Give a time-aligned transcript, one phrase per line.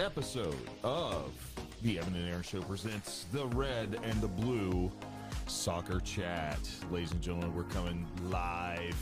[0.00, 1.30] episode of
[1.82, 4.90] the Evan and Aaron Show presents the Red and the Blue
[5.46, 6.58] Soccer Chat.
[6.90, 8.96] Ladies and gentlemen, we're coming live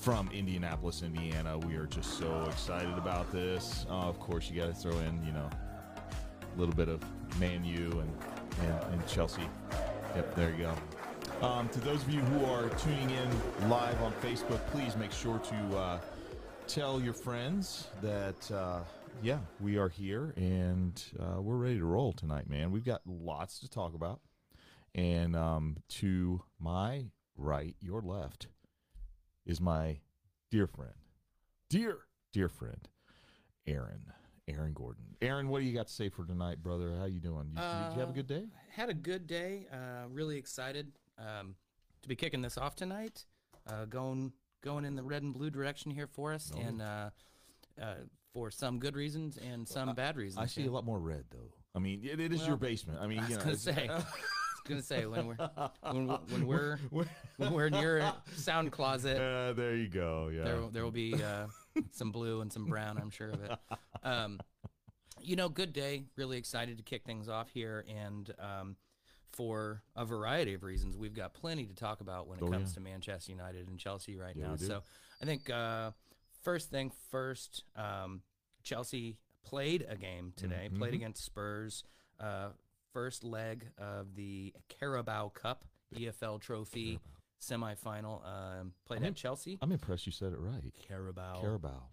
[0.00, 1.58] from Indianapolis, Indiana.
[1.58, 3.86] We are just so excited about this.
[3.88, 7.00] Uh, of course, you got to throw in, you know, a little bit of
[7.38, 8.12] Man U and,
[8.62, 9.48] and, and Chelsea.
[10.16, 11.46] Yep, there you go.
[11.46, 15.38] Um, to those of you who are tuning in live on Facebook, please make sure
[15.38, 16.00] to uh,
[16.66, 18.80] tell your friends that, uh,
[19.22, 22.70] yeah, we are here and uh, we're ready to roll tonight, man.
[22.70, 24.20] We've got lots to talk about.
[24.94, 27.06] And um, to my
[27.36, 28.46] right, your left,
[29.44, 29.98] is my
[30.50, 30.92] dear friend,
[31.68, 31.98] dear,
[32.32, 32.88] dear friend,
[33.66, 34.12] Aaron.
[34.46, 35.04] Aaron Gordon.
[35.22, 36.94] Aaron, what do you got to say for tonight, brother?
[36.98, 37.46] How you doing?
[37.56, 38.44] You, did you have a good day?
[38.70, 39.66] Had a good day.
[39.72, 41.54] Uh, really excited um,
[42.02, 43.24] to be kicking this off tonight.
[43.66, 46.60] Uh, going going in the red and blue direction here for us, Oh.
[46.60, 47.08] and uh,
[47.80, 47.94] uh,
[48.34, 50.42] for some good reasons and some bad reasons.
[50.42, 50.70] I see yeah.
[50.70, 51.52] a lot more red, though.
[51.74, 52.98] I mean, it, it is Well, your basement.
[53.00, 53.88] I mean, I you know, say.
[53.88, 54.04] I was
[54.68, 55.36] gonna say when we're
[55.82, 56.78] when, when we're
[57.36, 60.28] when we're in your sound closet, Uh, there you go.
[60.34, 60.44] Yeah.
[60.44, 61.46] there there will be uh,
[61.92, 62.98] some blue and some brown.
[62.98, 63.52] I'm sure of it.
[64.02, 64.40] Um,
[65.20, 66.04] you know, good day.
[66.16, 68.76] Really excited to kick things off here, and um,
[69.32, 72.70] for a variety of reasons, we've got plenty to talk about when it Oh, comes
[72.70, 72.74] yeah.
[72.74, 74.56] to Manchester United and Chelsea right Yeah, now.
[74.56, 74.82] So
[75.20, 75.90] I think uh,
[76.44, 78.22] first thing first, um,
[78.62, 80.68] Chelsea played a game today.
[80.72, 80.78] Mhm.
[80.78, 81.82] Played against Spurs.
[82.20, 82.50] Uh,
[82.92, 87.00] first leg of the Carabao Cup EFL Trophy
[87.40, 88.24] semifinal.
[88.24, 89.58] Um, played I'm at in- Chelsea.
[89.60, 90.72] I'm impressed you said it right.
[90.86, 91.40] Carabao.
[91.40, 91.88] Carabao.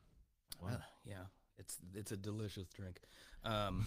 [0.64, 1.26] Uh, yeah,
[1.58, 3.02] it's it's a delicious drink.
[3.44, 3.86] Um,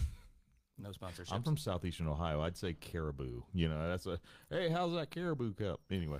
[0.77, 1.33] no sponsorship.
[1.33, 2.41] I'm from southeastern Ohio.
[2.41, 3.43] I'd say caribou.
[3.53, 4.19] You know, that's a
[4.49, 5.79] hey, how's that caribou cup?
[5.89, 6.19] Anyway,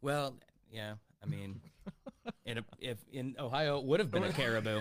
[0.00, 0.38] well,
[0.70, 0.94] yeah.
[1.22, 1.60] I mean,
[2.44, 4.80] in a, if in Ohio it would have been a caribou.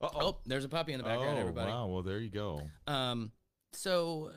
[0.00, 1.70] Oh, there's a puppy in the background, oh everybody.
[1.70, 1.86] wow.
[1.86, 2.62] Well, there you go.
[2.86, 3.32] Um,
[3.72, 4.30] so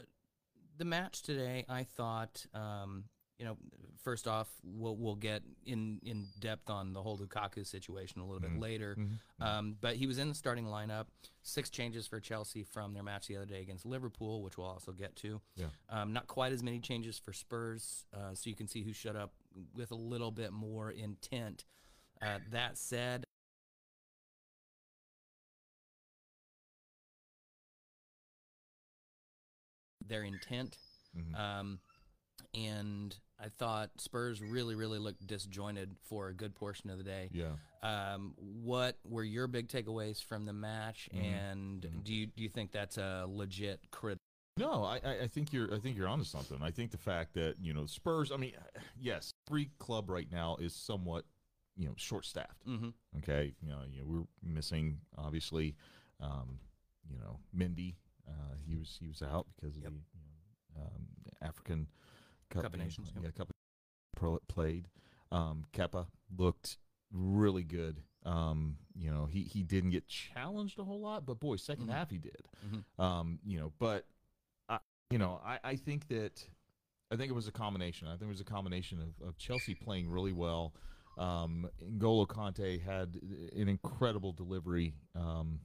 [0.78, 3.06] the match today, I thought, um,
[3.40, 3.58] you know,
[4.04, 8.42] first off, we'll we'll get in in depth on the whole Lukaku situation a little
[8.42, 8.56] Mm-hmm.
[8.56, 8.98] bit later.
[9.40, 11.06] Um, but he was in the starting lineup.
[11.42, 14.92] Six changes for Chelsea from their match the other day against Liverpool, which we'll also
[14.92, 15.40] get to.
[15.56, 15.68] Yeah.
[15.90, 19.16] Um, not quite as many changes for Spurs, uh, so you can see who shut
[19.16, 19.34] up
[19.74, 21.64] with a little bit more intent.
[22.22, 23.24] Uh, that said,
[30.06, 30.78] their intent.
[31.16, 31.36] Mhm.
[31.36, 31.80] Um,
[32.54, 37.30] and I thought Spurs really, really looked disjointed for a good portion of the day.
[37.32, 37.54] Yeah.
[37.82, 41.10] Um, what were your big takeaways from the match?
[41.14, 41.20] Mhm.
[41.24, 42.04] And Mhm.
[42.04, 44.18] do you do you think that's a legit crit?
[44.58, 46.62] No, I, I I think you're I think you're onto something.
[46.62, 48.32] I think the fact that you know Spurs.
[48.32, 48.54] I mean,
[49.00, 51.26] yes, every club right now is somewhat
[51.78, 52.66] you know short staffed.
[52.68, 52.90] Mm-hmm.
[53.20, 55.78] Okay, you know, you know we're missing obviously,
[56.20, 56.60] um,
[57.10, 57.96] you know, Mendy.
[58.28, 59.94] Uh, he was he was out because of Yep.
[59.94, 60.26] the you
[60.76, 61.08] know, um,
[61.42, 61.88] African
[62.50, 62.80] Cup, Cup of.
[62.80, 63.24] Nations, yep.
[63.26, 63.50] Yeah, Cup
[64.16, 64.88] pro- played.
[65.32, 66.78] Um, Kepa looked
[67.12, 68.02] really good.
[68.26, 71.90] Um, you know, he he didn't get challenged a whole lot, but boy, 2nd Mhm.
[71.92, 72.48] half he did.
[72.68, 72.84] Mhm.
[73.04, 74.06] Um, you know, but
[74.68, 74.80] I,
[75.10, 76.46] you know, I, I think that
[77.12, 78.08] I think it was a combination.
[78.08, 80.74] I think it was a combination of, of Chelsea playing really well.
[81.18, 83.20] Um, N'Golo Kante had
[83.56, 84.94] an incredible delivery.
[85.16, 85.60] Um,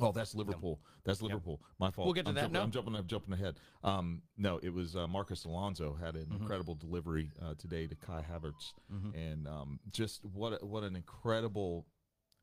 [0.00, 0.80] oh, that's Liverpool.
[1.04, 1.60] That's Liverpool.
[1.78, 2.06] My fault.
[2.06, 2.40] We'll get to I'm that.
[2.42, 2.62] Jumping, No.
[2.62, 2.96] I'm jumping.
[2.96, 3.56] I'm jumping ahead.
[3.82, 6.40] Um, no, it was uh, Marcos Alonso had an Mhm.
[6.40, 9.14] incredible delivery uh, today to Kai Havertz, Mhm.
[9.14, 11.86] and um, just what what an incredible,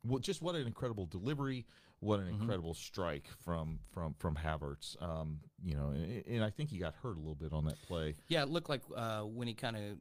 [0.04, 1.66] well, just what an incredible delivery.
[2.02, 2.42] What an Mhm.
[2.42, 5.02] incredible strike from from from Havertz.
[5.02, 7.81] Um, you know, and, and I think he got hurt a little bit on that
[7.88, 8.16] play.
[8.28, 9.98] Yeah, it looked like uh, when he kind of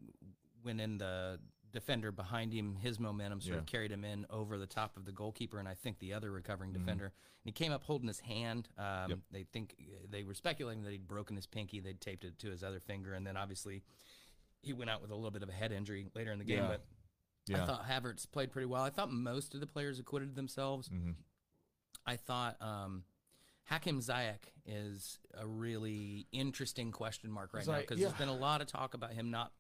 [0.63, 1.41] went in the
[1.79, 5.13] defender behind him, his momentum sort of carried him in over the top of the
[5.13, 6.75] goalkeeper, and I think the other recovering Mhm.
[6.79, 7.05] defender.
[7.07, 7.13] And
[7.45, 8.69] he came up holding his hand.
[8.77, 9.19] Um, Yep.
[9.31, 9.77] They think
[10.11, 11.81] they were speculating that he'd broken his pinky.
[11.81, 13.83] They'd taped it to his other finger, and then obviously
[14.63, 16.59] he went out with a little bit of a head injury later in the game.
[16.65, 16.69] Yeah.
[16.69, 16.87] But
[17.47, 17.63] Yeah.
[17.63, 18.83] I thought Havertz played pretty well.
[18.83, 20.89] I thought most of the players acquitted themselves.
[20.89, 21.13] hmm
[22.07, 23.05] I thought um,
[23.65, 28.07] Hakim Ziyech is a really interesting question mark right now because yeah.
[28.09, 29.53] there's been a lot of talk about him not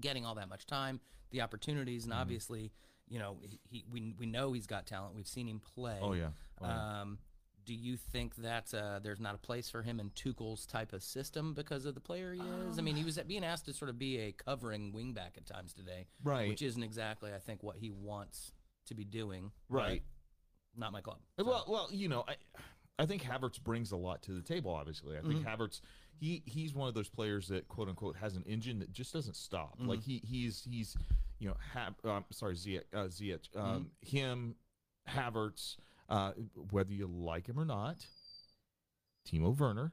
[0.00, 1.00] getting all that much time,
[1.30, 2.18] the opportunities, and Mhm.
[2.20, 2.72] obviously,
[3.08, 5.14] you know, he, he we we know he's got talent.
[5.14, 5.98] We've seen him play.
[6.00, 6.30] Oh yeah.
[6.60, 7.00] Oh, yeah.
[7.02, 7.18] Um,
[7.64, 11.02] do you think that uh, there's not a place for him in Tuchel's type of
[11.02, 12.78] system because of the player he is?
[12.78, 15.72] I mean, he was being asked to sort of be a covering wingback at times
[15.72, 16.46] today, right.
[16.50, 18.52] which isn't exactly, I think, what he wants
[18.86, 19.50] to be doing.
[19.70, 20.02] right.
[20.76, 21.20] Not my club.
[21.38, 21.44] So.
[21.46, 22.34] Well, well, you know, I,
[22.98, 24.72] I think Havertz brings a lot to the table.
[24.72, 25.44] Obviously, I think Mhm.
[25.46, 25.80] Havertz,
[26.18, 29.36] he he's one of those players that quote unquote has an engine that just doesn't
[29.36, 29.78] stop.
[29.78, 29.86] Mhm.
[29.88, 30.96] Like he he's he's
[31.40, 33.60] you know, Hab, um, sorry, Ziyech, uh, Ziyech Mm-hmm.
[33.60, 34.54] um, him,
[35.08, 35.76] Havertz.
[36.08, 36.32] uh,
[36.70, 38.06] whether you like him or not,
[39.28, 39.92] Timo Werner.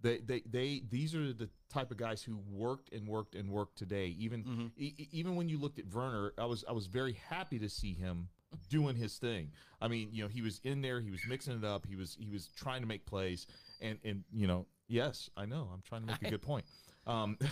[0.00, 3.76] They, they, they, these are the type of guys who worked and worked and worked
[3.78, 4.08] today.
[4.18, 4.70] Even, Mhm.
[4.76, 7.68] e- e- even when you looked at Werner, I was, I was very happy to
[7.68, 8.28] see him
[8.68, 9.52] doing his thing.
[9.80, 12.16] I mean, you know, he was in there, he was mixing it up, he was,
[12.20, 13.46] he was trying to make plays,
[13.80, 16.64] and, and you know, yes, I know, I'm trying to make a good point.
[17.06, 17.38] Um,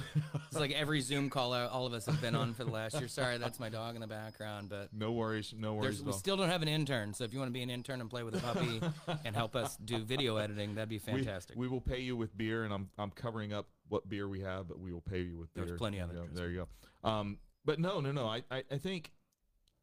[0.51, 2.99] It's like every Zoom call uh, all of us have been on for the last
[2.99, 3.09] year.
[3.09, 6.03] Sorry, that's my dog in the background, but no worries, no worries.
[6.03, 7.13] we still don't have an intern.
[7.15, 8.81] So if you want to be an intern and play with a puppy
[9.25, 11.57] and help us do video editing, that'd be fantastic.
[11.57, 14.69] We, will pay you with beer, and I'm I'm covering up what beer we have,
[14.69, 15.67] but we will pay you with beer.
[15.67, 16.67] There's plenty of it, you There you
[17.03, 17.09] go.
[17.09, 18.27] Um, but no, no, no.
[18.27, 19.13] I, I, I think,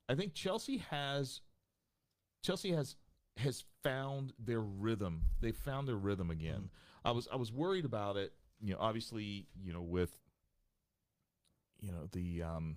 [0.07, 1.41] I think Chelsea has,
[2.43, 2.95] Chelsea has
[3.37, 5.23] has found their rhythm.
[5.39, 6.69] They found their rhythm again.
[7.03, 8.33] I was I was worried about it.
[8.59, 10.15] You know, obviously, you know, with,
[11.79, 12.75] you know, the um,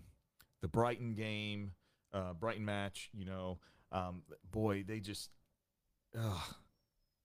[0.63, 1.73] the Brighton game,
[2.13, 3.11] uh, Brighton match.
[3.13, 3.59] You know,
[3.93, 5.31] um, boy, they just,
[6.19, 6.41] uh,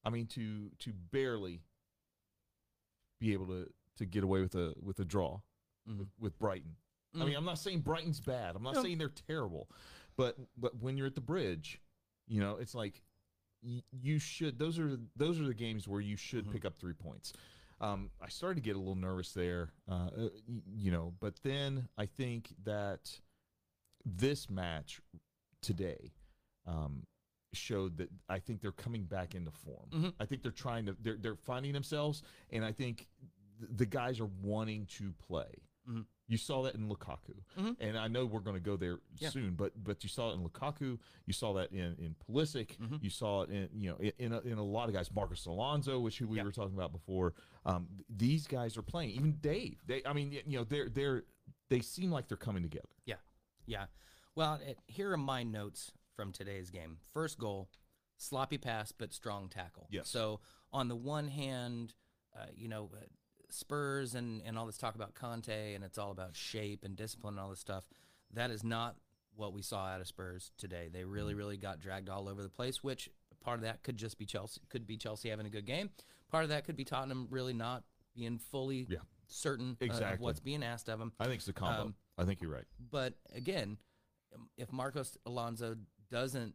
[0.04, 1.62] I mean, to to barely
[3.20, 5.40] be able to to get away with a with a draw
[5.88, 6.00] Mhm.
[6.00, 6.76] with, with Brighton.
[7.14, 7.26] I Mhm.
[7.28, 8.56] mean, I'm not saying Brighton's bad.
[8.56, 8.84] I'm not No.
[8.84, 9.70] saying they're terrible,
[10.18, 11.82] but but when you're at the bridge,
[12.28, 13.02] you know, it's like
[13.92, 14.58] you should.
[14.60, 16.52] Those are those are the games where you should Mhm.
[16.52, 17.34] pick up three points.
[17.82, 20.30] Um, I started to get a little nervous there, uh, uh,
[20.76, 23.22] you know, but then I think that
[24.06, 25.02] this match
[25.62, 26.12] today
[26.66, 27.06] um,
[27.54, 29.90] showed that I think they're coming back into form.
[29.92, 30.14] Mhm.
[30.20, 32.22] I think they're trying to they're they're finding themselves,
[32.52, 33.08] and I think
[33.60, 35.52] th- the guys are wanting to play.
[35.88, 36.06] Mhm.
[36.30, 37.76] You saw that in Lukaku, Mhm.
[37.80, 39.30] and I know we're going to go there Yeah.
[39.30, 43.04] soon, but but you saw it in Lukaku, you saw that in in Pulisic, Mhm.
[43.04, 45.46] you saw it in you know in in a, in a lot of guys, Marcos
[45.48, 46.44] Alonso, which who we Yeah.
[46.44, 47.34] were talking about before.
[47.66, 49.10] Um, th- these guys are playing.
[49.16, 51.26] Even Dave, they I mean you know they're they're
[51.70, 52.90] they seem like they're coming together.
[53.06, 53.18] Yeah.
[53.66, 53.88] Yeah.
[54.36, 57.00] Well, it, here are my notes from today's game.
[57.12, 57.70] First goal,
[58.18, 59.88] sloppy pass but strong tackle.
[59.90, 60.08] Yes.
[60.10, 60.42] So
[60.72, 61.96] on the one hand,
[62.36, 63.06] uh, you know, uh,
[63.52, 67.34] Spurs and and all this talk about Conte and it's all about shape and discipline
[67.36, 67.84] and all this stuff.
[68.34, 68.96] That is not
[69.36, 70.90] what we saw out of Spurs today.
[70.92, 71.38] They really, Mm-hmm.
[71.40, 72.84] really got dragged all over the place.
[72.84, 73.10] Which
[73.42, 74.62] part of that could just be Chelsea.
[74.70, 75.90] Could be Chelsea having a good game.
[76.30, 77.84] Part of that could be Tottenham really not
[78.16, 78.98] being fully Yeah.
[79.28, 80.24] certain uh, of Exactly.
[80.24, 81.14] what's being asked of them.
[81.20, 81.82] I think it's a combo.
[81.84, 82.66] Um, I think you're right.
[82.92, 83.78] But again,
[84.58, 85.78] if Marcos Alonso
[86.12, 86.54] doesn't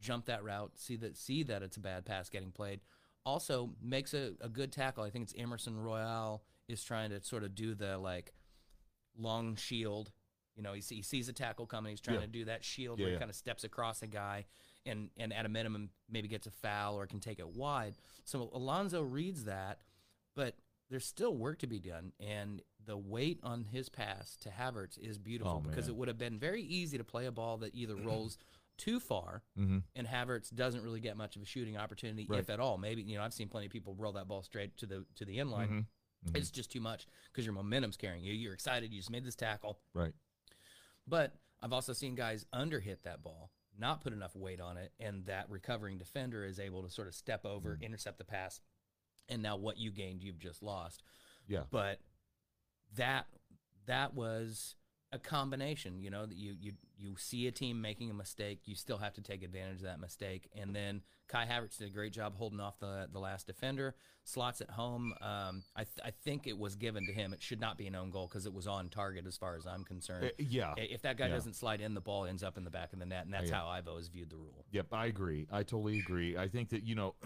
[0.00, 2.80] jump that route, see that see that it's a bad pass getting played,
[3.26, 5.02] also makes a, a good tackle.
[5.04, 8.32] I think it's Emerson Royal is trying to sort of do the like
[9.18, 10.10] long shield.
[10.56, 11.90] You know, he, he sees a tackle coming.
[11.90, 12.22] He's trying Yeah.
[12.22, 13.18] to do that shield Yeah, where he yeah.
[13.20, 14.46] kind of steps across a guy
[14.86, 17.94] and, and at a minimum maybe gets a foul or can take it wide.
[18.24, 19.80] So Alonso reads that,
[20.34, 20.54] but
[20.88, 22.12] there's still work to be done.
[22.20, 26.18] And the weight on his pass to Havertz is beautiful Oh, because it would have
[26.18, 28.38] been very easy to play a ball that either rolls
[28.76, 29.78] too far Mm-hmm.
[29.94, 32.40] and Havertz doesn't really get much of a shooting opportunity, Right.
[32.40, 32.78] if at all.
[32.78, 35.24] Maybe you know I've seen plenty of people roll that ball straight to the to
[35.24, 35.86] the end line.
[36.24, 36.36] Mhm.
[36.36, 38.32] It's just too much because your momentum's carrying you.
[38.32, 38.92] You're excited.
[38.92, 40.12] You just made this tackle, Right.
[41.06, 44.92] but I've also seen guys under hit that ball, not put enough weight on it,
[44.98, 48.60] and that recovering defender is able to sort of step over, intercept the pass,
[49.28, 51.02] and now what you gained, you've just lost.
[51.46, 51.64] Yeah.
[51.70, 52.00] But
[52.94, 53.26] that
[53.86, 54.74] that was
[55.12, 56.00] a combination.
[56.00, 59.14] You know that you you you see a team making a mistake, you still have
[59.14, 60.48] to take advantage of that mistake.
[60.56, 63.94] And then Kai Havertz did a great job holding off the the last defender.
[64.24, 65.14] Slots at home.
[65.20, 67.32] Um, I th- I think it was given to him.
[67.32, 69.66] It should not be an own goal because it was on target as far as
[69.66, 70.24] I'm concerned.
[70.26, 70.74] Uh, yeah.
[70.76, 71.34] If that guy yeah.
[71.34, 73.50] doesn't slide in, the ball ends up in the back of the net, and that's
[73.50, 73.56] Yeah.
[73.58, 74.64] how I've always viewed the rule.
[74.72, 75.46] Yep, I agree.
[75.52, 76.36] I totally agree.
[76.36, 77.14] I think that you know.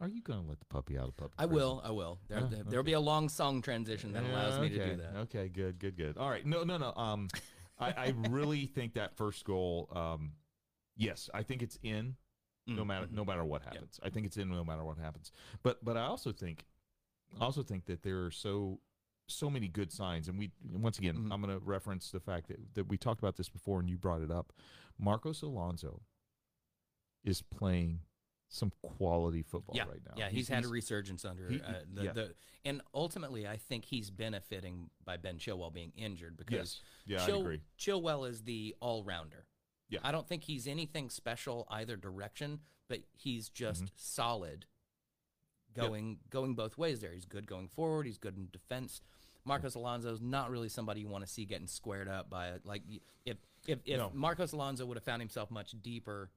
[0.00, 1.34] Are you going to let the puppy out of puppy?
[1.38, 1.56] I prison?
[1.56, 1.82] will.
[1.84, 2.18] I will.
[2.28, 5.16] There, There'll be a long song transition that allows Yeah, me to do that.
[5.22, 6.16] Okay, good, good, good.
[6.16, 6.92] All right, no, no, no.
[6.94, 7.28] Um,
[7.78, 9.88] I, I really think that first goal.
[9.94, 10.32] Um,
[10.96, 12.16] yes, I think it's in.
[12.66, 13.12] No Mm, matter mhm.
[13.12, 15.32] no matter what happens, I think it's in no matter what happens.
[15.62, 16.66] But but I also think,
[17.40, 18.80] I also think that there are so
[19.26, 21.32] so many good signs, and we once again Mhm.
[21.32, 23.96] I'm going to reference the fact that that we talked about this before, and you
[23.96, 24.52] brought it up.
[24.98, 26.02] Marcos Alonso
[27.24, 28.00] is playing
[28.48, 30.14] some quality football yeah, right now.
[30.16, 32.12] Yeah, he's, had a resurgence under he- uh, the, yeah.
[32.12, 37.26] the and ultimately I think he's benefiting by Ben Chilwell being injured because yes, yeah,
[37.26, 37.60] Chil- I agree.
[37.78, 39.46] Chilwell is the all rounder.
[39.90, 40.00] Yeah.
[40.02, 43.90] I don't think he's anything special either direction, but he's just Mhm.
[43.96, 44.66] solid
[45.74, 47.12] going going both ways there.
[47.12, 49.00] He's good going forward, he's good in defense.
[49.44, 52.66] Marcos Alonso's not really somebody you want to see getting squared up by it.
[52.66, 52.82] Like
[53.24, 53.36] if
[53.66, 54.10] if, if No.
[54.14, 56.30] Marcos Alonso would have found himself much deeper,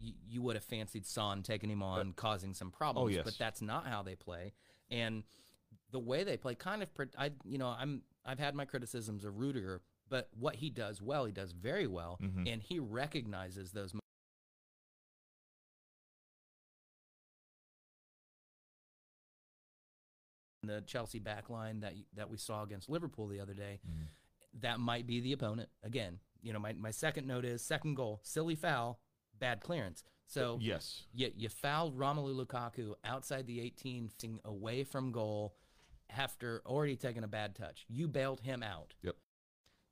[0.00, 3.04] you, you would have fancied Son taking him on, causing some problems.
[3.06, 3.24] Oh, yes.
[3.24, 4.52] But that's not how they play.
[4.90, 5.24] And
[5.90, 6.88] the way they play kind of
[7.18, 11.24] I you know I'm I've had my criticisms of Rudiger But what he does well,
[11.26, 12.50] he does very well, Mhm.
[12.52, 13.92] and he recognizes those.
[20.64, 23.80] The Chelsea back line that that we saw against Liverpool the other day,
[24.60, 26.18] that might be the opponent again.
[26.42, 28.98] You know, my, my second note is second goal, silly foul,
[29.38, 30.02] bad clearance.
[30.26, 31.06] So Yes.
[31.12, 35.56] you, you fouled Romelu Lukaku outside the 18, facing away from goal
[36.10, 37.84] after already taking a bad touch.
[37.88, 38.94] You bailed him out.
[39.02, 39.16] Yep.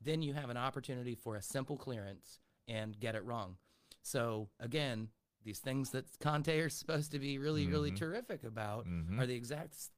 [0.00, 3.56] Then you have an opportunity for a simple clearance and get it wrong.
[4.02, 5.08] So again,
[5.42, 7.96] these things that Conte are supposed to be really, really Mhm.
[7.96, 9.18] terrific about Mhm.
[9.18, 9.90] are the exact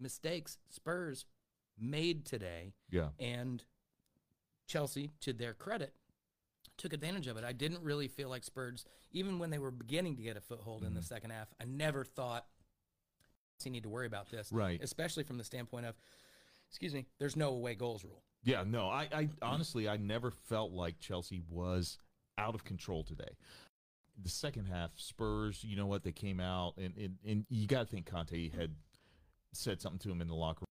[0.00, 1.26] mistakes Spurs
[1.78, 3.10] made today Yeah.
[3.18, 3.64] and
[4.66, 5.94] Chelsea, to their credit,
[6.82, 7.44] took advantage of it.
[7.44, 10.82] I didn't really feel like Spurs, even when they were beginning to get a foothold
[10.82, 11.04] in the Mhm.
[11.04, 12.46] second half, I never thought
[13.64, 14.82] you need to worry about this, Right.
[14.82, 15.96] especially from the standpoint of,
[16.68, 18.24] excuse me, there's no away goals rule.
[18.42, 21.98] Yeah, no, I, I honestly, I never felt like Chelsea was
[22.36, 23.36] out of control today.
[24.20, 26.02] The second half, Spurs, you know what?
[26.02, 28.74] They came out, and and, and you got to think Conte had
[29.52, 30.66] said something to him in the locker room.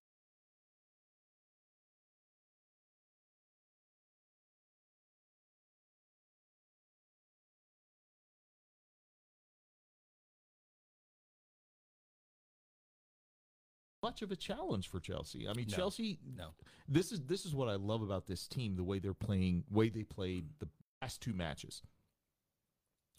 [14.04, 15.48] Much of a challenge for Chelsea.
[15.48, 15.76] I mean, No.
[15.78, 16.20] Chelsea.
[16.36, 16.50] No.
[16.88, 18.76] This is this is what I love about this team.
[18.76, 20.68] The way they're playing, way they played the
[21.02, 21.82] last two matches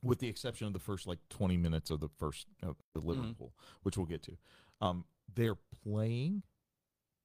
[0.02, 3.52] with the exception of the first like 20 minutes of the first of the Liverpool,
[3.84, 4.36] which we'll get to.
[4.80, 6.42] Um, they're playing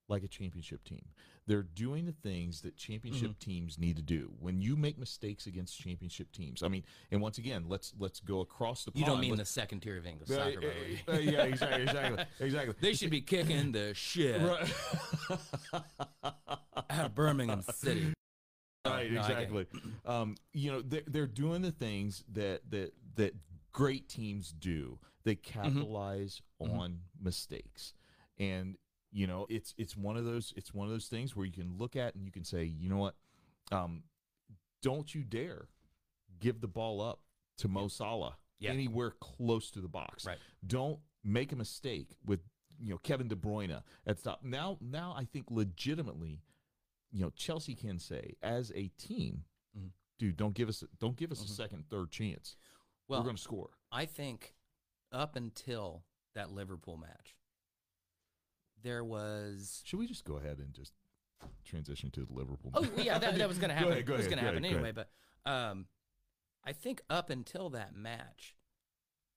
[0.09, 1.05] like a championship team.
[1.47, 4.33] They're doing the things that championship teams need to do.
[4.39, 8.41] When you make mistakes against championship teams, I mean, and once again, let's let's go
[8.41, 8.91] across the.
[8.95, 9.21] You don't pond.
[9.21, 10.73] mean the Let's- second tier of English Uh, soccer,
[11.07, 12.75] uh, uh, yeah, exactly, exactly, exactly.
[12.81, 14.69] They should be kicking the shit out
[16.89, 18.13] of Birmingham City.
[18.85, 19.17] right No, I get it.
[19.17, 19.67] exactly
[20.05, 23.33] um you know they're, they're doing the things that that that
[23.73, 25.59] great teams do they Mm-hmm.
[25.61, 26.79] capitalize Mhm.
[26.79, 27.93] on mistakes
[28.39, 28.77] and
[29.17, 31.75] you know it's it's one of those it's one of those things where you can
[31.77, 33.15] look at and you can say you know what
[33.71, 34.03] um
[34.83, 35.67] don't you dare
[36.39, 37.19] give the ball up
[37.57, 38.71] to Mo Salah Yeah.
[38.71, 40.37] anywhere close to the box Right.
[40.65, 42.41] don't make a mistake with
[42.79, 44.43] you know Kevin De Bruyne at stop.
[44.43, 46.41] now now I think legitimately
[47.11, 49.45] you know Chelsea can say as a team,
[49.75, 49.91] Mhm.
[50.19, 51.45] dude, don't give us don't give us Mhm.
[51.45, 52.55] a second, third chance.
[53.07, 53.69] Well, We're going to score.
[53.91, 54.53] I think
[55.13, 56.03] up until
[56.35, 57.36] that Liverpool match,
[58.83, 59.81] there was.
[59.85, 60.93] Should we just go ahead and just
[61.65, 62.71] transition to the Liverpool?
[62.73, 63.91] Oh yeah, that, that was going to Go happen.
[63.93, 64.91] ahead, go it was going to go happen ahead, anyway.
[64.91, 65.09] But
[65.49, 65.85] um,
[66.63, 68.55] I think up until that match,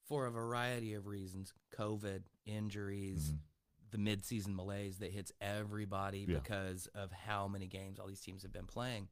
[0.08, 3.38] for a variety of reasons, COVID, injuries, Mhm.
[3.92, 6.38] the midseason malaise that hits everybody Yeah.
[6.38, 9.08] because of how many games all these teams have been playing.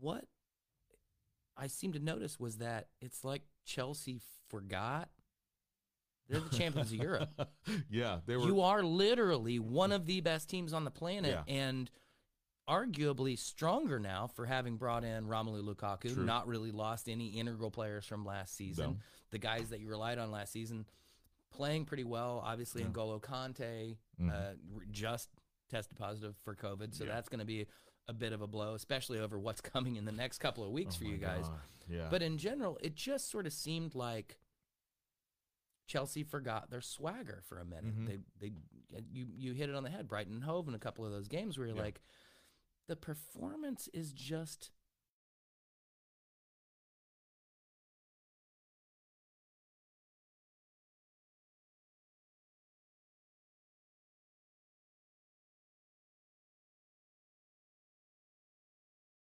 [0.00, 0.26] What
[1.56, 5.08] I seem to notice was that it's like Chelsea forgot
[6.28, 7.48] they're the champions of Europe.
[7.90, 8.44] yeah, they were.
[8.46, 11.54] You are literally one of the best teams on the planet Yeah.
[11.54, 11.90] and
[12.68, 16.24] arguably stronger now for having brought in Romelu Lukaku, True.
[16.24, 18.90] not really lost any integral players from last season.
[18.90, 18.96] No.
[19.30, 20.84] The guys that you relied on last season
[21.50, 22.42] playing pretty well.
[22.44, 22.84] Obviously.
[22.84, 24.30] N'Golo Kante Mhm.
[24.30, 24.54] uh,
[24.90, 25.30] just
[25.70, 27.66] tested positive for COVID, so that's going to be
[28.06, 30.94] a bit of a blow, especially over what's coming in the next couple of weeks
[30.96, 31.44] Oh for you guys.
[31.88, 34.38] Yeah, But in general, it just sort of seemed like
[35.88, 37.86] Chelsea forgot their swagger for a minute.
[37.86, 38.06] Mhm.
[38.06, 38.52] They they
[39.10, 40.06] you you hit it on the head.
[40.06, 41.82] Brighton and Hove in a couple of those games where you're Yeah.
[41.82, 42.00] like,
[42.86, 44.70] the performance is just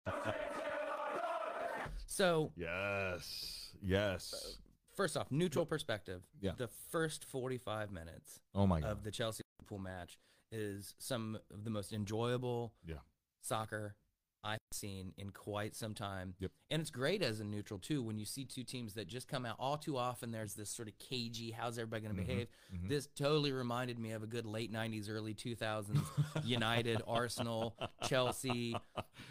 [2.07, 4.57] so yes, yes.
[4.95, 6.21] First off, neutral perspective.
[6.41, 6.51] Yeah.
[6.57, 8.91] The first 45 minutes Oh my god.
[8.91, 10.19] of the Chelsea Liverpool match
[10.51, 12.97] is some of the most enjoyable Yeah.
[13.41, 13.95] soccer
[14.43, 16.33] I've seen in quite some time.
[16.39, 16.51] Yep.
[16.71, 19.45] And it's great as a neutral too when you see two teams that just come
[19.45, 22.25] out all too often there's this sort of cagey how's everybody going to Mhm.
[22.27, 22.47] behave.
[22.75, 22.89] Mhm.
[22.89, 25.99] This totally reminded me of a good late 90s early 2000s
[26.43, 28.75] United, Arsenal, Chelsea,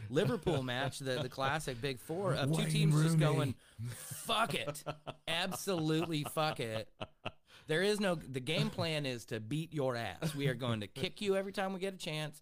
[0.09, 3.55] Liverpool match, the the classic big four of two Wayne teams just going
[3.91, 4.83] fuck it.
[5.29, 6.89] Absolutely fuck it.
[7.67, 10.35] There is no the game plan is to beat your ass.
[10.35, 12.41] We are going to kick you every time we get a chance.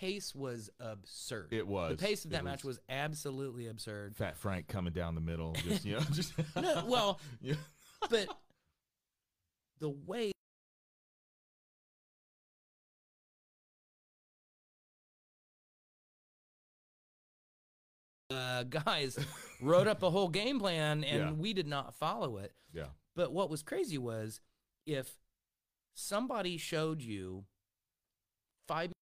[0.00, 1.48] The pace was absurd.
[1.52, 1.96] It was.
[1.98, 4.16] The pace of that match was absolutely absurd.
[4.16, 5.52] Fat Frank coming down the middle.
[5.52, 7.54] Just you know, just No, well, yeah.
[8.10, 8.26] but
[9.80, 10.32] the way
[18.30, 19.18] uh, guys
[19.60, 21.32] wrote up a whole game plan, and Yeah.
[21.32, 22.52] we did not follow it.
[22.72, 22.88] Yeah.
[23.14, 24.40] But what was crazy was
[24.86, 25.18] if
[25.94, 27.46] somebody showed you
[28.66, 28.92] five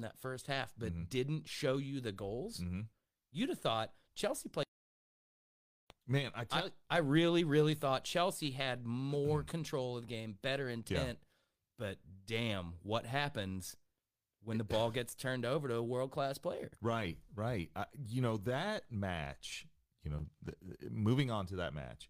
[0.00, 1.08] that first half, but Mhm.
[1.10, 2.80] didn't show you the goals, hmm
[3.30, 4.66] you'd have thought Chelsea played.
[6.06, 10.68] Man, I I, I really, really thought Chelsea had more control of the game, better
[10.68, 11.18] intent.
[11.78, 13.76] But damn, what happens
[14.44, 16.70] when the ball gets turned over to a world class player?
[16.80, 17.70] Right, right.
[17.74, 19.66] I, you know that match.
[20.04, 22.08] You know, th- moving on to that match.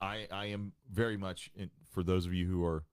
[0.00, 2.84] I I am very much in, for those of you who are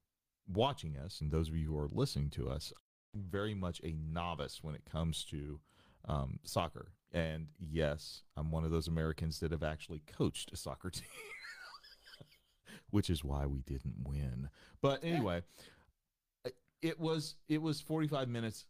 [0.48, 2.74] watching us and those of you who are listening to us.
[3.14, 5.60] Very much a novice when it comes to
[6.06, 6.92] um, soccer.
[7.12, 11.08] And yes, I'm one of those Americans that have actually coached a soccer team,
[12.92, 14.50] which is why we didn't win.
[14.82, 15.42] But anyway,
[16.82, 18.66] it was it was 45 minutes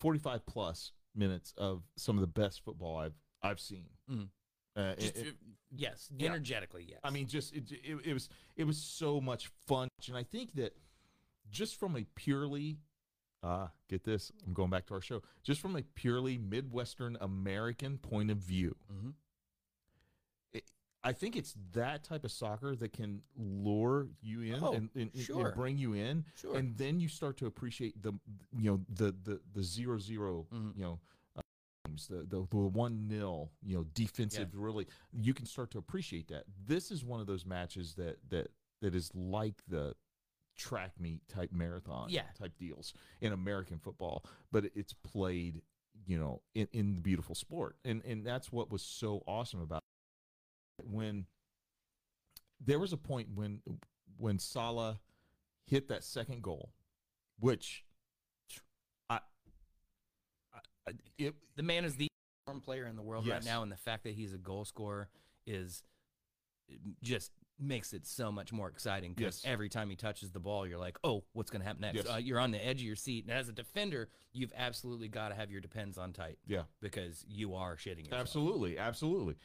[0.00, 3.86] 45 plus minutes of some of the best football I've I've seen.
[4.10, 4.28] Mhm.
[4.76, 5.36] Uh, it- it-
[5.70, 6.28] yes, yeah.
[6.28, 7.00] energetically, yes.
[7.02, 10.54] I mean, just it, it, it was it was so much fun, and I think
[10.56, 10.76] that
[11.50, 12.78] just from a purely
[13.42, 15.22] uh, get this, I'm going back to our show.
[15.42, 19.14] Just from a purely Midwestern American point of view, Mhm.
[20.52, 20.64] it,
[21.04, 25.10] I think it's that type of soccer that can lure you in Oh, and, and,
[25.14, 26.56] and bring you in, Sure.
[26.56, 28.12] and then you start to appreciate the
[28.56, 30.76] you know the the the zero zero Mhm.
[30.76, 31.00] you know
[32.08, 36.44] the the, the one nil you know defensive really you can start to appreciate that
[36.66, 38.50] this is one of those matches that that
[38.82, 39.94] that is like the
[40.56, 42.22] track meet type marathon Yeah.
[42.38, 45.62] type deals in American football but it's played
[46.06, 49.82] you know in, in the beautiful sport and and that's what was so awesome about
[50.78, 50.86] it.
[50.90, 51.26] when
[52.64, 53.60] there was a point when
[54.16, 54.98] when Salah
[55.66, 56.70] hit that second goal
[57.38, 57.84] which
[59.10, 59.20] I,
[60.88, 62.08] I it the man is the
[62.46, 65.08] form player in the world right now, and the fact that he's a goal scorer
[65.46, 65.82] is
[67.02, 69.50] just makes it so much more exciting because Yes.
[69.50, 71.96] every time he touches the ball, you're like, oh, what's going to happen next?
[71.96, 72.08] Yes.
[72.08, 75.30] Uh, you're on the edge of your seat, and as a defender, you've absolutely got
[75.30, 78.20] to have your depends on tight yeah because you are shitting yourself.
[78.20, 79.36] Absolutely, absolutely.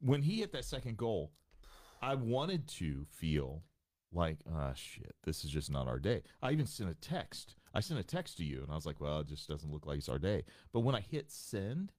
[0.00, 1.32] When he hit that second goal,
[2.00, 3.64] I wanted to feel
[4.12, 6.22] like, ah, shit, this is just not our day.
[6.42, 7.56] I even sent a text.
[7.74, 9.86] I sent a text to you, and I was like, well, it just doesn't look
[9.86, 10.44] like it's our day.
[10.72, 11.92] But when I hit send,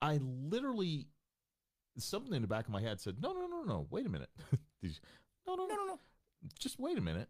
[0.00, 1.08] I literally
[1.98, 4.30] something in the back of my head said, no, no, no, no, wait a minute.
[4.82, 5.00] These-
[5.46, 6.00] no, no, No, no, no,
[6.58, 7.28] just wait a minute.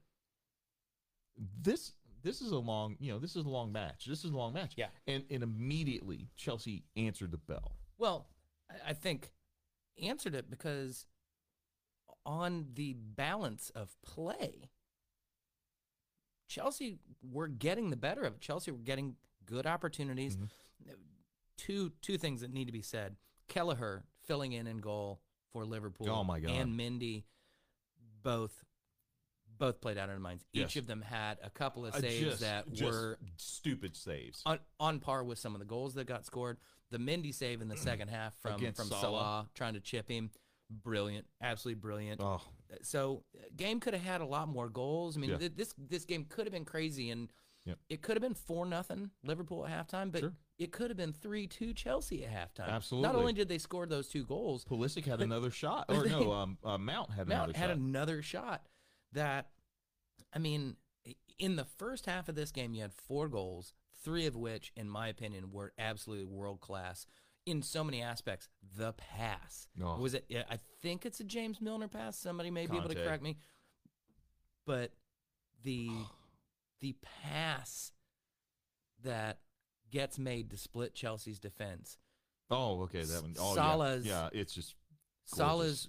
[1.36, 4.04] This this is a long, you know, this is a long match.
[4.04, 4.74] This is a long match.
[4.76, 4.88] Yeah.
[5.06, 7.76] And and immediately Chelsea answered the bell.
[7.98, 8.26] Well,
[8.86, 9.32] I- think
[10.02, 11.06] answered it because
[12.26, 14.70] on the balance of play,
[16.48, 18.40] Chelsea were getting the better of it.
[18.40, 20.36] Chelsea were getting good opportunities.
[20.36, 20.48] Mhm.
[21.56, 23.16] Two two things that need to be said.
[23.48, 26.08] Kelleher filling in in goal for Liverpool.
[26.08, 26.50] Oh, my God.
[26.50, 27.24] And Mendy,
[28.22, 28.64] both
[29.58, 30.42] both played out of their minds.
[30.54, 30.70] Yes.
[30.70, 34.40] Each of them had a couple of Uh, saves just- that just were stupid saves.
[34.46, 36.56] on, on par with some of the goals that got scored.
[36.90, 39.00] The Mendy save in the second half from Against from Salah.
[39.02, 39.50] Salah.
[39.54, 40.30] trying to chip him,
[40.70, 42.22] brilliant, absolutely brilliant.
[42.22, 42.40] Oh,
[42.80, 45.18] So uh, game could have had a lot more goals.
[45.18, 45.36] I mean, Yeah.
[45.38, 47.30] th- this this game could have been crazy, and
[47.70, 47.78] Yep.
[47.88, 50.32] it could have been four nothing Liverpool at halftime, but Sure.
[50.58, 52.68] it could have been three two Chelsea at halftime.
[52.68, 53.08] Absolutely.
[53.08, 55.86] Not only did they score those two goals, Pulisic had another shot.
[55.88, 57.68] Or no, um, uh, Mount had Mount another had shot.
[57.68, 58.66] Had another shot
[59.12, 59.50] that,
[60.32, 60.76] I mean,
[61.38, 63.72] in the first half of this game, you had four goals,
[64.04, 67.06] three of which, in my opinion, were absolutely world class
[67.46, 68.48] in so many aspects.
[68.76, 69.98] The pass Oh.
[69.98, 70.26] was it?
[70.28, 72.18] yeah, I think it's a James Milner pass.
[72.18, 73.38] Somebody may be able to correct me,
[74.66, 74.92] but
[75.62, 75.88] the
[76.80, 77.92] the pass
[79.02, 79.38] that
[79.90, 81.98] gets made to split Chelsea's defense.
[82.50, 83.34] oh, okay, that one.
[83.38, 84.28] Oh, Salah's- yeah.
[84.32, 84.74] yeah, it's just
[85.32, 85.38] Gorgeous.
[85.38, 85.88] Salah's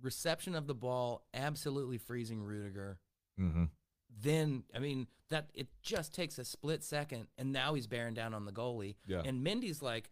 [0.00, 2.98] reception of the ball absolutely freezing Rudiger.
[3.38, 3.64] hmm
[4.22, 8.34] then I mean that it just takes a split second, and now he's bearing down
[8.34, 8.96] on the goalie.
[9.06, 9.22] Yeah.
[9.24, 10.10] And Mendy's like,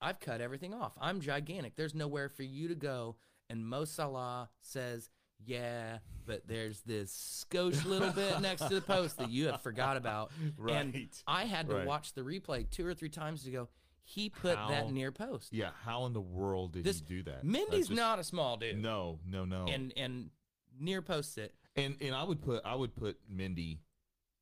[0.00, 0.92] "I've cut everything off.
[1.00, 1.74] I'm gigantic.
[1.74, 3.16] There's nowhere for you to go."
[3.48, 5.10] And Mo Salah says,
[5.44, 9.96] "Yeah, but there's this skosh little bit next to the post that you have forgot
[9.96, 11.22] about." And Right.
[11.26, 11.86] I had to Right.
[11.86, 13.68] watch the replay two or three times to go.
[14.02, 15.52] He put How- that near post.
[15.52, 15.70] yeah.
[15.84, 17.44] How in the world did This he do that?
[17.44, 18.78] Mendy's just- not a small dude.
[18.78, 19.66] No, no, no.
[19.68, 20.30] And and
[20.78, 21.54] near posts it.
[21.76, 23.78] and and I would put I would put Mendy,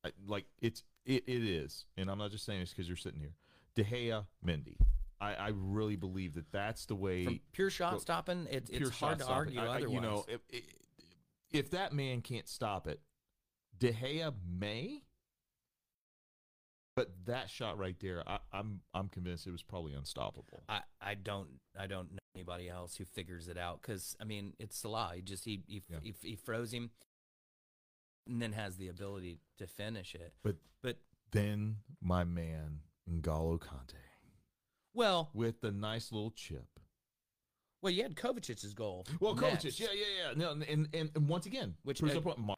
[0.03, 3.19] uh, like it's it, it is, and I'm not just saying this because you're sitting
[3.19, 3.33] here.
[3.75, 4.77] De Gea, Mendy.
[5.21, 7.25] I, I really believe that that's the way.
[7.25, 9.57] From pure shot stopping, it, it's hard to stopping.
[9.57, 9.93] argue I- I- otherwise.
[9.93, 10.63] You know, if, if,
[11.51, 12.99] if that man can't stop it,
[13.77, 15.03] De Gea may.
[16.95, 20.63] But that shot right there, I, I'm I'm convinced it was probably unstoppable.
[20.67, 21.47] I, I don't
[21.79, 25.13] I don't know anybody else who figures it out because I mean it's Salah.
[25.15, 25.99] He just he he, Yeah.
[26.01, 26.89] he he froze him,
[28.27, 30.33] and then has the ability to finish it.
[30.43, 30.97] But But
[31.31, 33.93] then my man N'Golo Kante,
[34.93, 36.79] well, with the nice little chip.
[37.81, 39.05] Well, you had Kovacic's goal.
[39.19, 39.65] Well, next.
[39.65, 40.33] Kovacic, yeah, yeah, yeah.
[40.35, 42.39] No, and, and and once again, Which, proves uh, point.
[42.39, 42.55] Mar-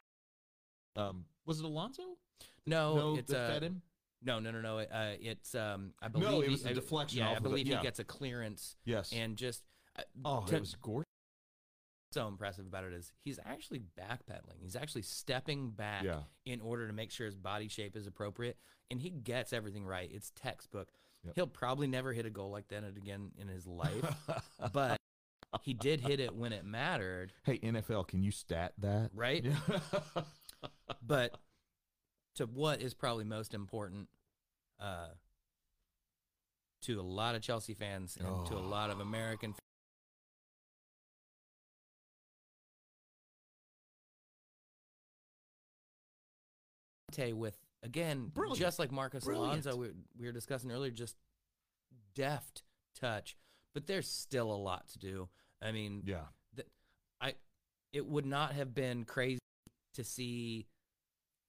[0.96, 2.02] um, was it Alonso?
[2.66, 3.82] No, no, it's uh, fed him.
[4.22, 4.78] no, no, no, no.
[4.78, 7.66] Uh, it's um, I believe No, it he- was a I- deflection Yeah, I believe
[7.66, 7.78] yeah.
[7.78, 9.12] he gets a clearance Yes.
[9.12, 9.62] and just
[9.98, 11.06] uh, oh, to- it was gorgeous.
[12.12, 14.60] so impressive about it is he's actually backpedaling.
[14.60, 16.20] He's actually stepping back Yeah.
[16.44, 18.58] in order to make sure his body shape is appropriate,
[18.90, 20.10] and he gets everything right.
[20.12, 20.88] It's textbook.
[21.24, 21.34] Yep.
[21.36, 24.04] He'll probably never hit a goal like that again in his life,
[24.72, 24.98] but
[25.62, 29.10] he did hit it when it mattered, hey, NFL, can you stat that?
[29.14, 29.44] right?
[29.44, 30.22] Yeah.
[31.04, 31.36] But
[32.36, 34.08] to what is probably most important
[34.80, 35.08] uh,
[36.82, 39.54] to a lot of Chelsea fans and to a lot of American
[47.10, 48.58] Conte with again, Brilliant.
[48.58, 49.64] just like Marcos Brilliant.
[49.64, 49.88] Alonso, we,
[50.18, 51.16] we were discussing earlier, just
[52.14, 52.62] deft
[52.98, 53.36] touch.
[53.74, 55.28] But there's still a lot to do.
[55.62, 56.22] I mean, yeah.
[56.56, 56.68] th-
[57.20, 57.34] I
[57.92, 59.38] it would not have been crazy
[59.94, 60.66] to see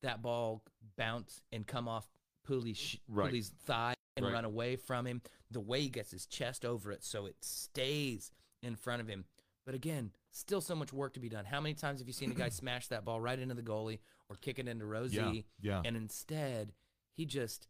[0.02, 0.62] that ball
[0.98, 2.06] bounce and come off
[2.48, 3.32] Pooley's, sh- Right.
[3.32, 4.34] Pooley's thigh and Right.
[4.34, 5.22] run away from him.
[5.50, 9.26] The way he gets his chest over it so it stays in front of him.
[9.66, 11.46] But again, still so much work to be done.
[11.46, 14.00] How many times have you seen a guy smash that ball right into the goalie
[14.30, 15.16] or kick it into Row Z?
[15.16, 15.42] Yeah.
[15.62, 15.82] Yeah.
[15.86, 16.74] And instead,
[17.16, 17.68] he just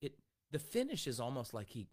[0.00, 0.14] it
[0.50, 1.86] the finish is almost like he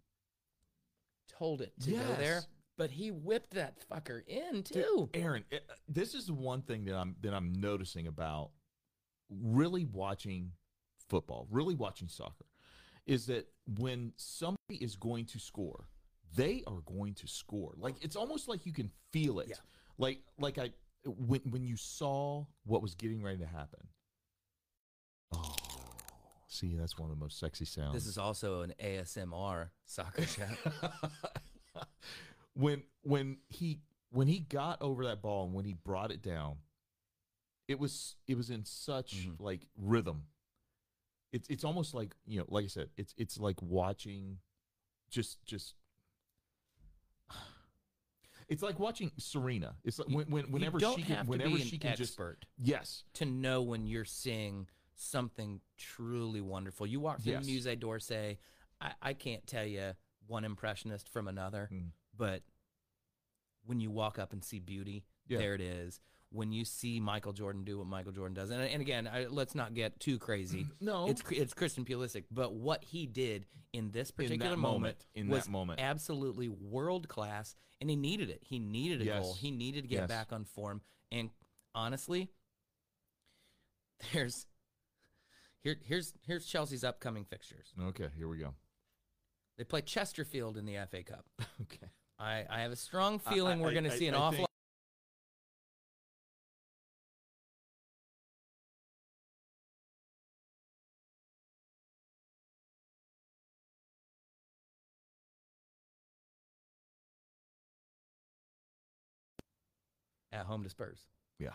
[1.28, 2.46] told it to go there, Yes.
[2.80, 5.10] But he whipped that fucker in too.
[5.12, 8.52] Aaron, eh, this is the one thing that I'm that I'm noticing about
[9.28, 10.52] really watching
[11.10, 12.46] football, really watching soccer,
[13.06, 13.46] is that
[13.78, 15.88] when somebody is going to score,
[16.34, 17.74] they are going to score.
[17.76, 19.48] Like it's almost like you can feel it.
[19.50, 19.56] Yeah.
[19.98, 20.70] Like like I
[21.04, 23.88] when when you saw what was getting ready to happen.
[25.34, 25.54] Oh,
[26.48, 27.92] see, that's one of the most sexy sounds.
[27.92, 30.56] This is also an ASMR soccer chat.
[32.60, 36.56] when when he when he got over that ball and when he brought it down,
[37.68, 39.40] it was it was in such Mhm.
[39.40, 40.26] like rhythm.
[41.32, 44.38] It's it's almost like you know, like I said, it's it's like watching,
[45.10, 45.74] just just.
[48.48, 49.76] It's like watching Serena.
[49.84, 52.18] It's like when, when whenever she can, whenever to be she an can just
[52.58, 56.84] yes, to know when you're seeing something truly wonderful.
[56.84, 57.46] You walk through Yes.
[57.46, 58.38] the Musée d'Orsay.
[58.80, 59.92] I, I can't tell you
[60.26, 61.92] one impressionist from another, Mm.
[62.16, 62.42] But
[63.64, 65.38] when you walk up and see beauty, Yeah.
[65.38, 66.00] there it is.
[66.32, 69.54] When you see Michael Jordan do what Michael Jordan does, and, and again, I, let's
[69.56, 70.66] not get too crazy.
[70.80, 75.06] no, It's it's Christian Pulisic, but what he did in this particular that moment, moment,
[75.14, 78.42] in was that moment, absolutely world class, and he needed it.
[78.44, 79.34] He needed a goal.
[79.34, 80.08] He needed to get Yes.
[80.08, 80.82] back on form.
[81.10, 81.30] And
[81.74, 82.30] honestly,
[84.12, 84.46] there's
[85.62, 87.72] here here's here's Chelsea's upcoming fixtures.
[87.88, 88.54] okay, here we go.
[89.58, 91.26] They play Chesterfield in the FA Cup.
[91.62, 91.88] Okay,
[92.20, 94.46] I, I have a strong feeling I- we're going to see an I awful think-
[110.32, 111.06] at home to Spurs.
[111.38, 111.50] Yeah.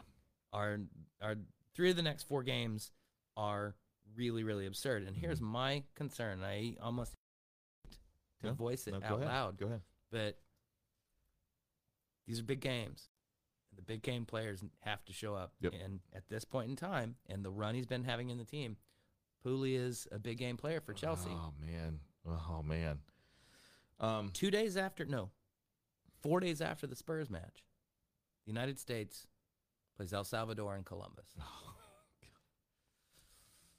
[0.53, 0.79] Our
[1.21, 1.35] our
[1.73, 2.91] three of the next four games
[3.37, 3.75] are
[4.15, 5.03] really really absurd.
[5.07, 5.47] And here's Mm-hmm.
[5.51, 6.41] my concern.
[6.43, 7.13] I almost
[8.41, 9.27] to No, voice it No, out ahead.
[9.27, 9.81] loud, Go ahead.
[10.11, 10.37] but
[12.27, 13.09] these are big games.
[13.75, 15.53] The big game players have to show up.
[15.61, 15.73] Yep.
[15.83, 18.77] And at this point in time, and the run he's been having in the team,
[19.45, 21.31] Pooley is a big game player for Chelsea.
[21.31, 21.99] Oh man.
[22.25, 22.99] Oh man.
[23.99, 24.31] Um.
[24.33, 25.29] Two days after, no,
[26.21, 27.65] four days after the Spurs match,
[28.45, 29.27] the United States
[29.97, 31.27] plays El Salvador and Columbus.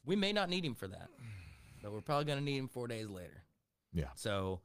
[0.07, 1.09] We may not need him for that,
[1.83, 3.43] but we're probably going to need him four days later.
[3.93, 4.11] Yeah.
[4.15, 4.61] So,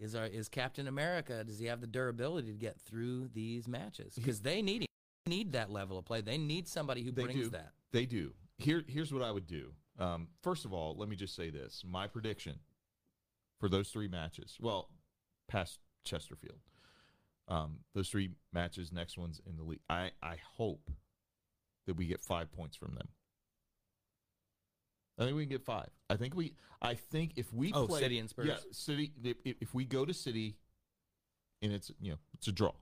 [0.00, 1.42] is our is Captain America?
[1.44, 4.14] Does he have the durability to get through these matches?
[4.14, 4.86] Because they need him.
[5.26, 6.20] They need that level of play.
[6.20, 7.50] They need somebody who They brings do.
[7.50, 7.72] that.
[7.92, 8.32] They do.
[8.58, 9.72] Here, here's what I would do.
[9.98, 12.60] Um, first of all, let me just say this: my prediction
[13.60, 14.56] for those three matches.
[14.60, 14.88] Well,
[15.48, 16.58] past Chesterfield,
[17.48, 19.80] um, those three matches, next ones in the league.
[19.90, 20.90] I I hope
[21.86, 23.08] that we get five points from them.
[25.18, 25.88] I think we can get five.
[26.08, 26.54] I think we.
[26.80, 28.46] I think if we Oh, play City and Spurs?
[28.46, 29.12] yeah, City.
[29.24, 30.56] If, if we go to City,
[31.60, 32.72] and it's you know it's a draw,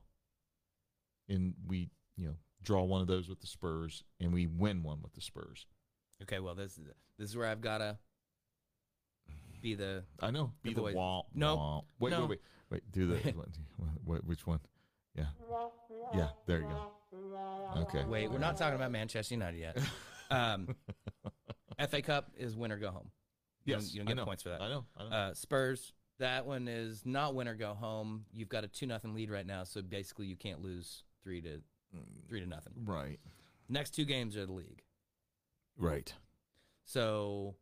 [1.29, 4.99] and we you know draw one of those with the Spurs, and we win one
[5.01, 5.65] with the Spurs,
[6.21, 6.85] Okay, well this is
[7.17, 7.97] this is where I've gotta
[9.61, 10.51] be the I know.
[10.61, 11.23] Be The the womp.
[11.33, 11.57] No.
[11.57, 11.83] womp.
[11.99, 12.21] Wait, No.
[12.21, 12.91] wait, wait, wait.
[12.91, 13.17] Do the
[14.05, 14.59] what, which one?
[15.15, 15.25] Yeah.
[16.13, 16.27] Yeah.
[16.45, 17.81] There you go.
[17.81, 18.03] Okay.
[18.05, 18.29] wait.
[18.31, 19.77] We're not talking about Manchester United yet.
[20.29, 20.75] Um,
[21.79, 23.11] FA Cup is win or go home.
[23.65, 23.93] You don't- Yes.
[23.93, 24.61] you don't get points for that.
[24.61, 24.85] I know.
[24.95, 25.09] I know.
[25.09, 25.93] Uh, Spurs.
[26.19, 28.25] That one is not win or go home.
[28.33, 31.61] You've got a two nothing lead right now, so basically you can't lose three to
[32.27, 32.73] three to nothing.
[32.85, 33.19] right.
[33.69, 34.83] Next two games are the league.
[35.77, 36.13] Right.
[36.85, 37.55] So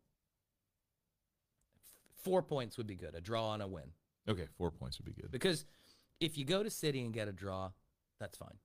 [1.78, 3.14] f- four points would be good.
[3.14, 3.92] A draw and a win.
[4.28, 4.46] Okay.
[4.56, 5.30] Four points would be good.
[5.30, 5.64] Because
[6.20, 7.72] if you go to City and get a draw,
[8.18, 8.58] that's fine.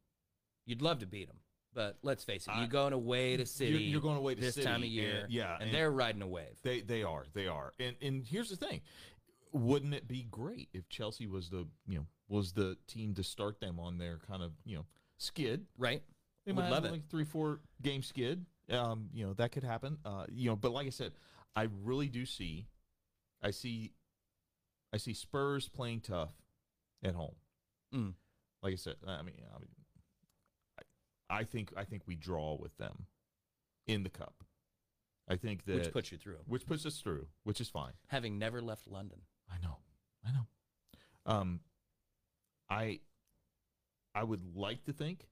[0.65, 1.39] You'd love to beat them,
[1.73, 3.71] but let's face it, you're going away to City.
[3.71, 5.57] You're, you're going away to this City, time of and- year, yeah.
[5.60, 6.60] and, they're riding a wave.
[6.63, 8.81] They they are they are and and here's the thing,
[9.51, 13.60] wouldn't it be great if Chelsea was the you know was the team to start
[13.60, 14.86] them on their kind of you know
[15.17, 15.65] skid?
[15.77, 16.03] Right?
[16.45, 16.95] They Would might love have it.
[16.95, 18.45] like three four game skid.
[18.69, 19.97] Um, you know that could happen.
[20.05, 21.12] Uh, you know, but like I said,
[21.55, 22.67] I really do see,
[23.41, 23.91] I see,
[24.93, 26.31] I see Spurs playing tough
[27.03, 27.36] at home.
[27.93, 28.13] Mm.
[28.63, 29.69] Like I said, I mean, I mean,
[31.32, 33.06] I, think I think we draw with them
[33.88, 34.44] in the cup.
[35.30, 36.39] I think that Which puts you through.
[36.46, 37.94] which puts us through, which is fine.
[38.08, 39.20] Having never left London.
[39.50, 39.78] I know,
[40.26, 40.48] I know.
[41.26, 41.60] Um,
[42.70, 43.00] I,
[44.13, 45.28] I would like to think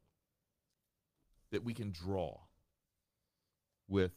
[1.51, 2.37] that we can draw
[3.87, 4.11] with,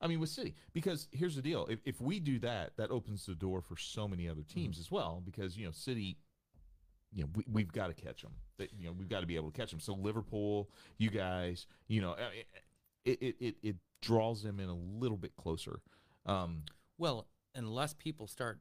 [0.00, 3.26] I mean, with City, because here's the deal: if if we do that, that opens
[3.26, 5.22] the door for so many other teams as well.
[5.24, 6.16] Because you know, City,
[7.12, 8.32] you know, we, we've got to catch them.
[8.58, 9.80] That you know, we've got to be able to catch them.
[9.80, 12.14] So Liverpool, you guys, you know,
[13.04, 15.80] it it it, it draws them in a little bit closer.
[16.26, 16.62] Um,
[16.98, 18.60] Well, unless people start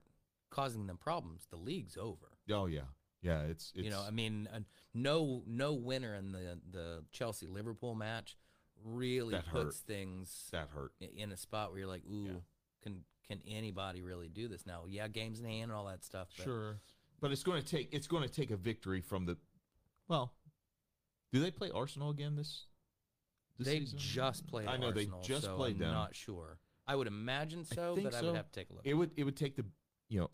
[0.50, 2.28] causing them problems, the league's over.
[2.52, 2.82] oh yeah,
[3.22, 3.42] yeah.
[3.44, 4.60] It's, it's you know, I mean, uh,
[4.94, 8.36] no no winner in the the Chelsea Liverpool match
[8.84, 9.74] really puts hurt.
[9.86, 10.94] things that hurt.
[11.02, 12.40] in a spot where you're like, ooh, Yeah.
[12.82, 14.86] can can anybody really do this now?
[14.88, 16.30] Yeah, games in hand and all that stuff.
[16.36, 16.78] But Sure,
[17.22, 19.38] but it's going to take it's going to take a victory from the.
[20.08, 20.34] Well,
[21.32, 22.66] do they play Arsenal again this?
[23.58, 24.00] this they season?
[24.00, 24.68] just played.
[24.68, 25.94] I know Arsenal, they just so played I'm them.
[25.94, 26.58] Not sure.
[26.88, 28.82] I would imagine I so, think but I would have to take a look.
[28.86, 29.66] It would it would take the
[30.10, 30.30] you know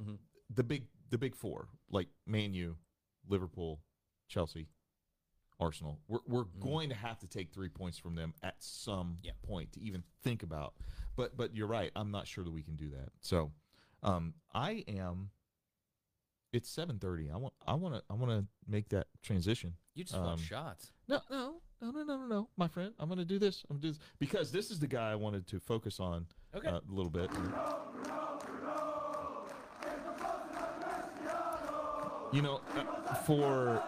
[0.00, 0.18] Mhm.
[0.54, 2.76] the big the big four like Man U,
[3.28, 3.80] Liverpool,
[4.28, 4.68] Chelsea,
[5.58, 5.98] Arsenal.
[6.08, 9.32] We're we're going to have to take three points from them at some Yeah.
[9.42, 10.74] point to even think about.
[11.16, 11.90] But but you're right.
[11.94, 13.10] I'm not sure that we can do that.
[13.20, 13.52] So,
[14.02, 15.30] um, I am.
[16.52, 17.30] It's seven thirty.
[17.30, 19.74] I want I want to I want to make that transition.
[19.94, 20.92] you just want um, shots.
[21.08, 22.92] No, no, no, no, no, no, no, my friend.
[22.98, 23.64] I'm going to do this.
[23.70, 26.26] I'm going to do this because this is the guy I wanted to focus on
[26.54, 26.68] Okay.
[26.68, 27.30] uh, a little bit.
[32.32, 33.82] You know, uh, for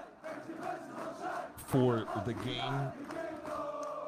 [1.69, 2.93] for the game,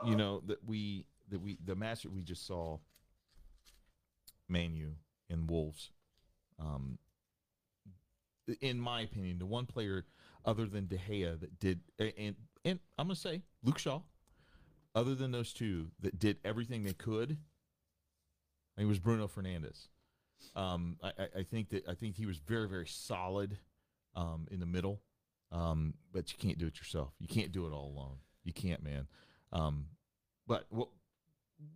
[0.04, 2.78] you know that we that we the match that we just saw,
[4.48, 4.94] Man U
[5.30, 5.90] and Wolves.
[6.58, 6.98] Um,
[8.60, 10.04] in my opinion, the one player
[10.44, 14.00] other than De Gea that did, and and I'm gonna say Luke Shaw,
[14.94, 17.36] other than those two that did everything they could,
[18.76, 19.88] it was Bruno Fernandes.
[20.54, 23.58] Um, I, I- think that I think he was very very solid
[24.14, 25.00] um, in the middle,
[25.52, 27.12] um, but you can't do it yourself.
[27.18, 28.16] You can't do it all alone.
[28.44, 29.06] You can't, man.
[29.52, 29.86] Um,
[30.46, 30.90] but we'll,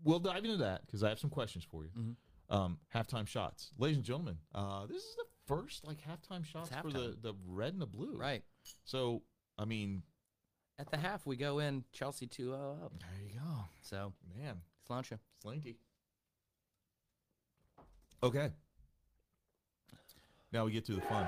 [0.04, 1.90] we'll dive into that because I have some questions for you.
[1.98, 2.16] Mhm.
[2.50, 4.36] Um, halftime shots, ladies and gentlemen.
[4.54, 7.22] Uh, this is the first like halftime shots for the halftime.
[7.22, 8.16] the red and the blue.
[8.16, 8.42] Right.
[8.84, 9.22] So
[9.58, 10.02] I mean,
[10.78, 12.92] At the half, we go in Chelsea 2 0 up.
[13.00, 14.60] there you go, So, man.
[14.88, 15.18] Slancha.
[15.44, 15.76] Slinky.
[18.22, 18.50] Okay.
[20.52, 21.26] Now we get to the fun.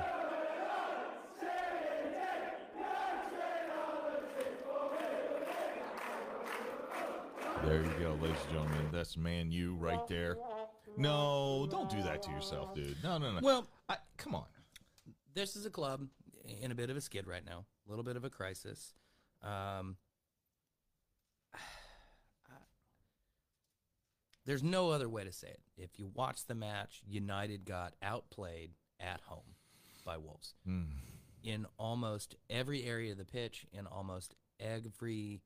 [7.65, 8.89] There you go, ladies and gentlemen.
[8.91, 10.37] That's man you right there.
[10.97, 12.97] No, don't do that to yourself, dude.
[13.03, 13.41] No, no, no.
[13.43, 14.45] Well, I, come on.
[15.35, 16.07] this is a club
[16.61, 18.95] in a bit of a skid right now, a little bit of a crisis.
[19.43, 19.97] Um,
[24.47, 25.61] there's no other way to say it.
[25.77, 29.55] If you watch the match, United got outplayed at home
[30.05, 30.87] by Wolves Mm.
[31.43, 35.41] in almost every area of the pitch, in almost every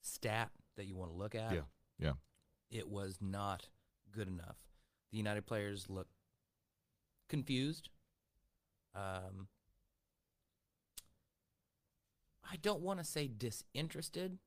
[0.00, 1.52] stat that you want to look at.
[1.52, 1.60] Yeah,
[1.98, 2.12] yeah.
[2.70, 3.68] It was not
[4.12, 4.56] good enough.
[5.10, 6.08] The United players look
[7.28, 7.88] confused.
[8.94, 9.48] Um,
[12.50, 14.38] I don't want to say disinterested,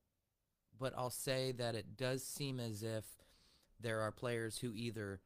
[0.80, 3.06] but I'll say that it does seem as if
[3.80, 5.22] there are players who either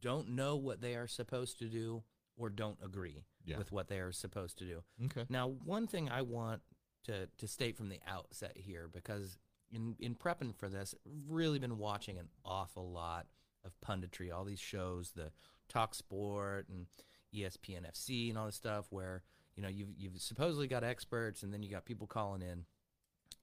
[0.00, 2.02] don't know what they are supposed to do
[2.36, 3.58] or don't agree Yeah.
[3.58, 4.82] with what they are supposed to do.
[5.06, 5.26] Okay.
[5.28, 6.62] Now, one thing I want
[7.04, 9.38] to, to state from the outset here, because
[9.70, 13.26] in in prepping for this, I've really been watching an awful lot
[13.64, 15.30] of punditry, all these shows, the
[15.68, 16.86] Talk Sport and
[17.34, 19.22] ESPN FC and all this stuff, where
[19.54, 22.64] you know you've you've supposedly got experts, and then you got people calling in,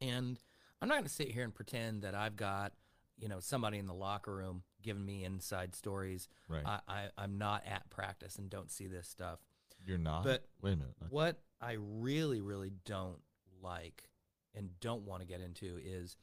[0.01, 0.39] and
[0.82, 2.73] I'm not going to sit here and pretend that I've got
[3.17, 6.28] you know somebody in the locker room giving me inside stories.
[6.47, 6.63] Right.
[6.65, 9.39] I, I I'm not at practice and don't see this stuff.
[9.86, 10.23] You're not.
[10.23, 10.93] But- wait a minute.
[11.10, 13.19] What I really, really don't
[13.62, 14.10] like
[14.56, 16.17] and don't want to get into is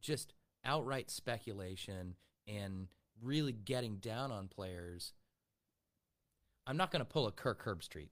[0.00, 2.14] just outright speculation
[2.46, 2.88] and
[3.22, 5.12] really getting down on players.
[6.66, 8.10] I'm not going to pull a Kirk Herbstreit.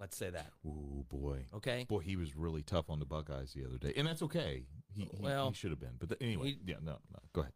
[0.00, 0.52] Let's say that.
[0.66, 1.46] Oh boy.
[1.54, 1.84] Okay.
[1.88, 4.64] Boy, he was really tough on the Buckeyes the other day, and that's okay.
[4.94, 5.96] He, he, Well, he should have been.
[5.98, 7.18] But the, anyway, he- yeah, no, no.
[7.32, 7.52] Go ahead.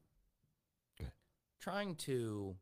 [0.98, 1.12] Go ahead.
[1.60, 2.56] Trying to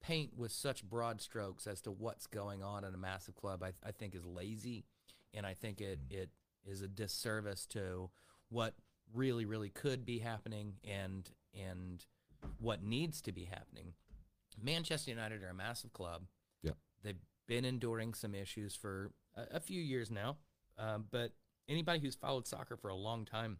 [0.00, 3.72] paint with such broad strokes as to what's going on in a massive club, I,
[3.86, 4.84] I think is lazy,
[5.34, 6.16] and I think it mm.
[6.16, 6.30] it
[6.64, 8.10] is a disservice to
[8.48, 8.74] what
[9.12, 12.04] really, really could be happening and and
[12.58, 13.94] what needs to be happening.
[14.62, 16.22] Manchester United are a massive club.
[16.62, 16.72] Yeah.
[17.02, 20.36] They've been enduring some issues for a, a few years now,
[20.78, 21.32] um, but
[21.68, 23.58] anybody who's followed soccer for a long time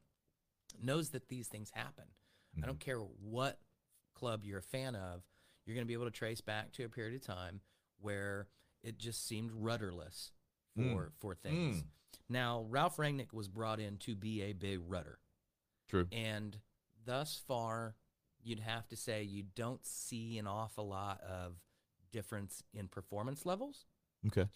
[0.83, 2.05] knows that these things happen.
[2.63, 3.59] I don't care what
[4.15, 5.23] club you're a fan of,
[5.65, 7.61] you're going to be able to trace back to a period of time
[7.99, 8.47] where
[8.83, 10.33] it just seemed rudderless
[10.77, 11.11] for Mm.
[11.19, 11.77] for things.
[11.83, 11.85] Mm.
[12.29, 15.19] Now, Ralph Rangnick was brought in to be a big rudder.
[15.89, 16.07] True.
[16.13, 16.59] And
[17.07, 17.95] thus far,
[18.43, 21.57] you'd have to say you don't see an awful lot of
[22.13, 23.87] difference in performance levels,
[24.27, 24.47] Okay.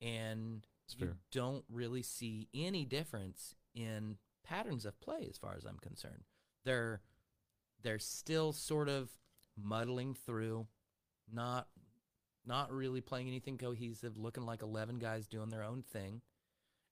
[0.00, 1.16] and That's you fair.
[1.30, 6.24] don't really see any difference in patterns of play, as far as I'm concerned.
[6.64, 7.00] They're
[7.82, 9.08] they're still sort of
[9.56, 10.66] muddling through,
[11.32, 11.68] not
[12.44, 16.20] not really playing anything cohesive, looking like eleven guys doing their own thing.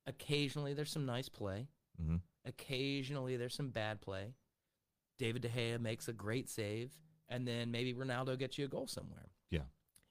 [0.06, 1.68] Occasionally, there's some nice play.
[2.00, 2.16] Mm-hmm.
[2.46, 4.32] Occasionally, there's some bad play.
[5.18, 6.92] David De Gea makes a great save,
[7.28, 9.30] and then maybe Ronaldo gets you a goal somewhere.
[9.50, 9.62] Yeah.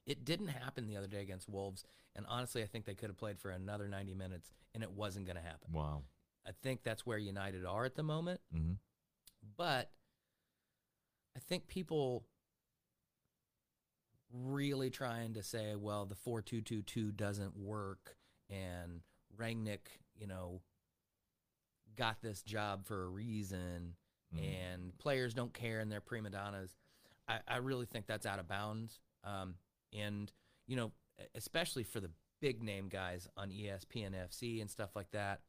[0.06, 3.18] It didn't happen the other day against Wolves, and honestly, I think they could have
[3.18, 5.72] played for another 90 minutes, and it wasn't going to happen.
[5.72, 6.02] Wow.
[6.46, 8.72] I think that's where United are at the moment, Mm-hmm.
[9.56, 9.90] but
[11.36, 12.24] I think people
[14.32, 18.16] really trying to say, well, the 4-2-2-2 doesn't work,
[18.50, 19.00] and
[19.38, 20.60] Rangnick, you know,
[21.96, 23.94] got this job for a reason,
[24.34, 24.40] Mm.
[24.74, 26.76] and players don't care and they're prima donnas.
[27.28, 29.00] I, I really think that's out of bounds.
[29.24, 29.54] Um,
[29.92, 30.30] and,
[30.66, 30.92] you know,
[31.34, 32.10] especially for the
[32.40, 35.40] big name guys on ESPN FC and stuff like that,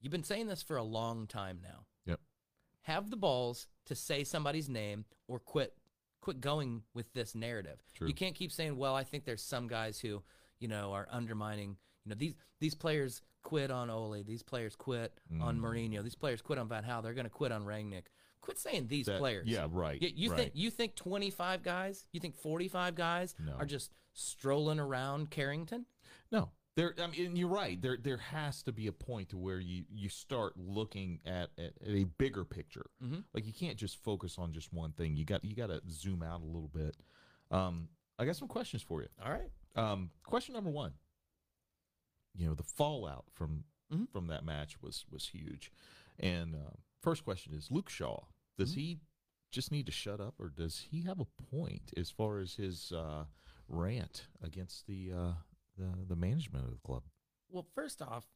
[0.00, 1.86] you've been saying this for a long time now.
[2.06, 2.20] Yep.
[2.82, 5.74] Have the balls to say somebody's name or quit
[6.20, 7.80] quit going with this narrative.
[7.94, 8.06] True.
[8.06, 10.22] You can't keep saying, "Well, I think there's some guys who,
[10.60, 15.12] you know, are undermining, you know, these these players quit on Ole, these players quit
[15.40, 15.60] on Mm.
[15.60, 18.04] Mourinho, these players quit on Van Gaal, they're going to quit on Rangnick."
[18.40, 19.46] Quit saying these That- players.
[19.48, 19.68] Yeah.
[19.70, 20.00] Right.
[20.02, 20.38] You, you right.
[20.40, 23.52] think you think 25 guys, you think 45 guys No.
[23.54, 25.86] are just strolling around Carrington?
[26.32, 26.94] No, there.
[26.98, 27.80] I mean, and you're right.
[27.80, 31.72] There, there has to be a point to where you you start looking at, at,
[31.82, 32.86] at a bigger picture.
[33.02, 33.24] Mhm.
[33.32, 35.16] Like you can't just focus on just one thing.
[35.16, 36.96] You got you got to zoom out a little bit.
[37.52, 37.88] Um,
[38.18, 39.08] I got some questions for you.
[39.24, 39.50] All right.
[39.76, 40.94] Um, question number one.
[42.34, 44.08] You know, the fallout from Mhm.
[44.10, 45.70] from that match was was huge.
[46.18, 48.24] And um, first question is Luke Shaw.
[48.56, 48.76] Does Mhm.
[48.76, 49.00] he
[49.50, 52.90] just need to shut up, or does he have a point as far as his
[52.92, 53.26] uh,
[53.68, 55.34] rant against the uh,
[55.76, 57.04] the the management of the club?
[57.48, 58.26] Well, first off,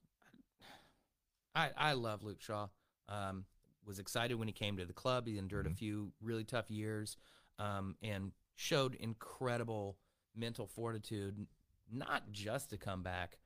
[1.55, 2.69] I I love Luke Shaw.
[3.09, 3.47] Um,
[3.85, 5.27] was excited when he came to the club.
[5.29, 5.77] He endured a Mhm.
[5.79, 7.17] few really tough years,
[7.59, 9.97] um, and showed incredible
[10.35, 11.47] mental fortitude,
[11.89, 13.39] not just to come back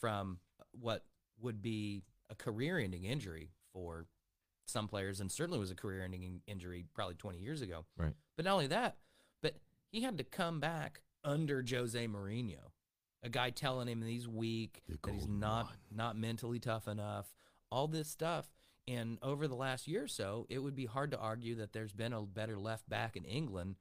[0.00, 0.38] from
[0.72, 1.04] what
[1.40, 4.06] would be a career-ending injury for
[4.66, 7.84] some players, and certainly was a career-ending injury probably 20 years ago.
[7.96, 8.12] Right.
[8.36, 8.96] But not only that,
[9.42, 9.54] but
[9.90, 12.72] he had to come back under Jose Mourinho,
[13.22, 15.74] a guy telling him he's weak, that he's not one.
[15.94, 17.34] not mentally tough enough,
[17.70, 18.50] all this stuff.
[18.86, 21.92] And over the last year or so, it would be hard to argue that there's
[21.92, 23.76] been a better left back in England.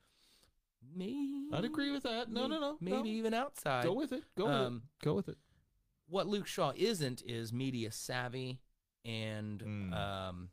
[0.96, 2.30] Maybe I'd agree with that.
[2.30, 2.78] No, no, no.
[2.82, 3.06] Maybe no.
[3.06, 3.84] even outside.
[3.84, 4.24] Go with it.
[4.38, 5.06] Go with Um, it.
[5.06, 5.38] Go with it.
[6.08, 8.60] What Luke Shaw isn't is media savvy
[9.06, 9.94] and Mm.
[9.94, 10.50] um,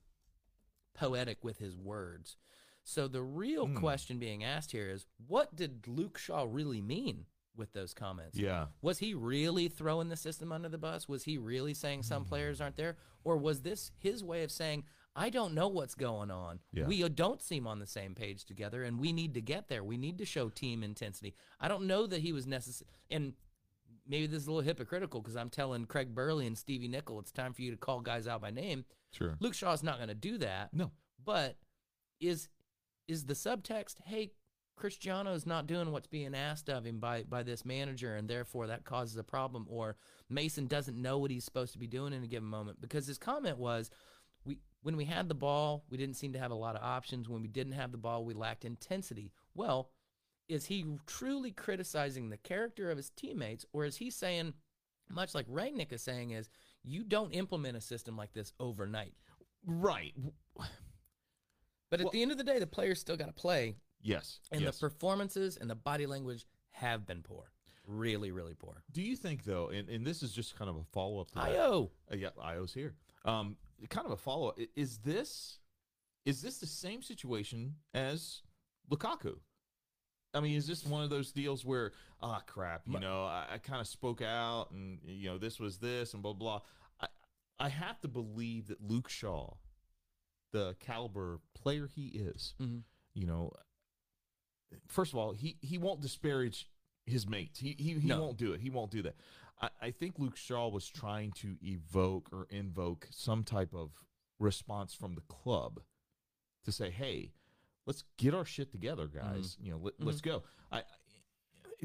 [0.94, 2.36] poetic with his words.
[2.84, 3.80] So the real Mm.
[3.80, 7.26] question being asked here is, what did Luke Shaw really mean
[7.57, 8.38] with those comments?
[8.38, 8.68] Yeah.
[8.82, 11.09] Was he really throwing the system under the bus?
[11.09, 12.96] Was he really saying some players aren't there?
[13.24, 14.84] Or was this his way of saying,
[15.16, 16.61] I don't know what's going on.
[16.72, 16.86] Yeah.
[16.86, 19.84] We don't seem on the same page together, and we need to get there.
[19.84, 21.36] We need to show team intensity.
[21.61, 22.90] I don't know that he was necessary.
[23.11, 23.34] And
[24.07, 27.32] maybe this is a little hypocritical because I'm telling Craig Burley and Stevie Nicol it's
[27.32, 28.84] time for you to call guys out by name.
[29.12, 29.36] Sure.
[29.40, 30.70] Luke Shaw's not going to do that.
[30.72, 30.90] No.
[31.24, 31.57] But
[32.20, 32.48] is
[33.07, 34.32] is the subtext, hey,
[34.76, 38.84] Cristiano's not doing what's being asked of him by by this manager, and therefore that
[38.84, 39.96] causes a problem, or
[40.28, 42.80] Mason doesn't know what he's supposed to be doing in a given moment?
[42.80, 43.90] Because his comment was,
[44.44, 47.28] we when we had the ball, we didn't seem to have a lot of options.
[47.28, 49.32] When we didn't have the ball, we lacked intensity.
[49.55, 49.90] Well,
[50.49, 54.55] is he truly criticizing the character of his teammates, or is he saying,
[55.09, 56.49] much like Rangnick is saying, is
[56.82, 59.14] you don't implement a system like this overnight?
[59.66, 60.14] Right.
[61.90, 64.40] But at Well- the end of the day, the players still got to play, Yes.
[64.51, 64.78] and yes.
[64.78, 67.53] the performances and the body language have been poor,
[67.86, 68.82] really, really poor.
[68.90, 71.34] Do you think though, and, and this is just kind of a follow up to
[71.36, 71.45] that.
[71.53, 72.95] Io, Uh, yeah, Io's here.
[73.24, 73.57] Um,
[73.90, 74.59] kind of a follow up.
[74.74, 75.61] Is this
[76.24, 78.42] is this the same situation as
[78.90, 79.38] Lukaku?
[80.35, 83.59] I mean, is this one of those deals where ah crap, you know, I, I
[83.59, 86.61] kind of spoke out and you know this was this and blah blah.
[87.01, 87.07] I
[87.59, 89.55] I have to believe that Luke Shaw,
[90.53, 92.82] the caliber player he is, Mhm.
[93.14, 93.53] you know,
[94.89, 96.68] first of all, he he won't disparage
[97.07, 97.61] his mates.
[97.61, 98.20] He he, he No.
[98.20, 98.61] won't do it.
[98.61, 99.16] He won't do that.
[99.61, 103.93] I, I think Luke Shaw was trying to evoke or invoke some type of
[104.41, 105.80] response from the club
[106.64, 107.32] to say, "Hey,
[107.87, 109.57] let's get our shit together, guys.
[109.61, 110.82] You know, let, let's go." I,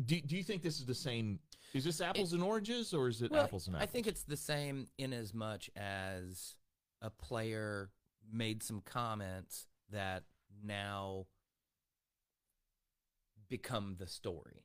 [0.05, 0.19] do.
[0.21, 1.39] Do you think this is the same?
[1.73, 4.37] Is this apples and oranges, or is it well, apples and I think it's the
[4.37, 6.55] same in as much as
[7.01, 7.91] a player
[8.31, 10.23] made some comments that
[10.63, 11.25] now
[13.49, 14.63] become the story,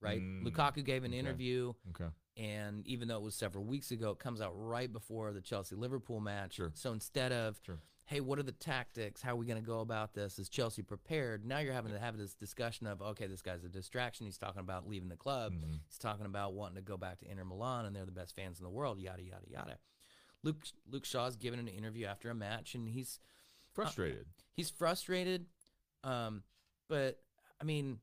[0.00, 0.20] right?
[0.20, 1.18] Mm, Lukaku gave an okay.
[1.18, 1.72] interview.
[1.90, 2.10] okay.
[2.36, 5.76] And even though it was several weeks ago, it comes out right before the Chelsea
[5.76, 6.54] Liverpool match.
[6.54, 6.72] Sure.
[6.74, 7.78] So instead of, Sure.
[8.06, 9.22] Hey, what are the tactics?
[9.22, 10.38] How are we going to go about this?
[10.38, 11.44] Is Chelsea prepared?
[11.46, 14.26] Now you're having to have this discussion of, okay, this guy's a distraction.
[14.26, 15.52] He's talking about leaving the club.
[15.54, 15.80] Mhm.
[15.88, 18.58] He's talking about wanting to go back to Inter Milan and they're the best fans
[18.58, 19.78] in the world, yada, yada, yada.
[20.42, 23.18] Luke, Luke Shaw's given an interview after a match and he's
[23.72, 24.26] Frustrated.
[24.52, 25.46] he's frustrated.
[26.04, 26.42] Um,
[26.88, 27.22] but
[27.60, 28.00] I mean,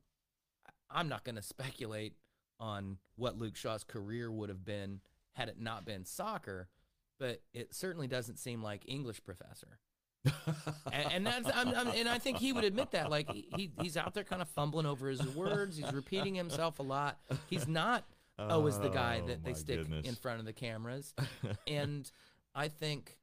[0.90, 2.16] I'm not going to speculate
[2.58, 5.00] on what Luke Shaw's career would have been
[5.34, 6.68] had it not been soccer.
[7.18, 9.78] But it certainly doesn't seem like English professor,
[10.92, 13.10] and, and that's I'm, I'm, and I think he would admit that.
[13.10, 15.76] Like he he's out there kind of fumbling over his words.
[15.76, 17.18] He's repeating himself a lot.
[17.48, 18.04] He's not
[18.38, 20.06] always the guy Oh, that they stick goodness.
[20.06, 21.14] in front of the cameras.
[21.66, 22.10] And
[22.54, 23.16] I think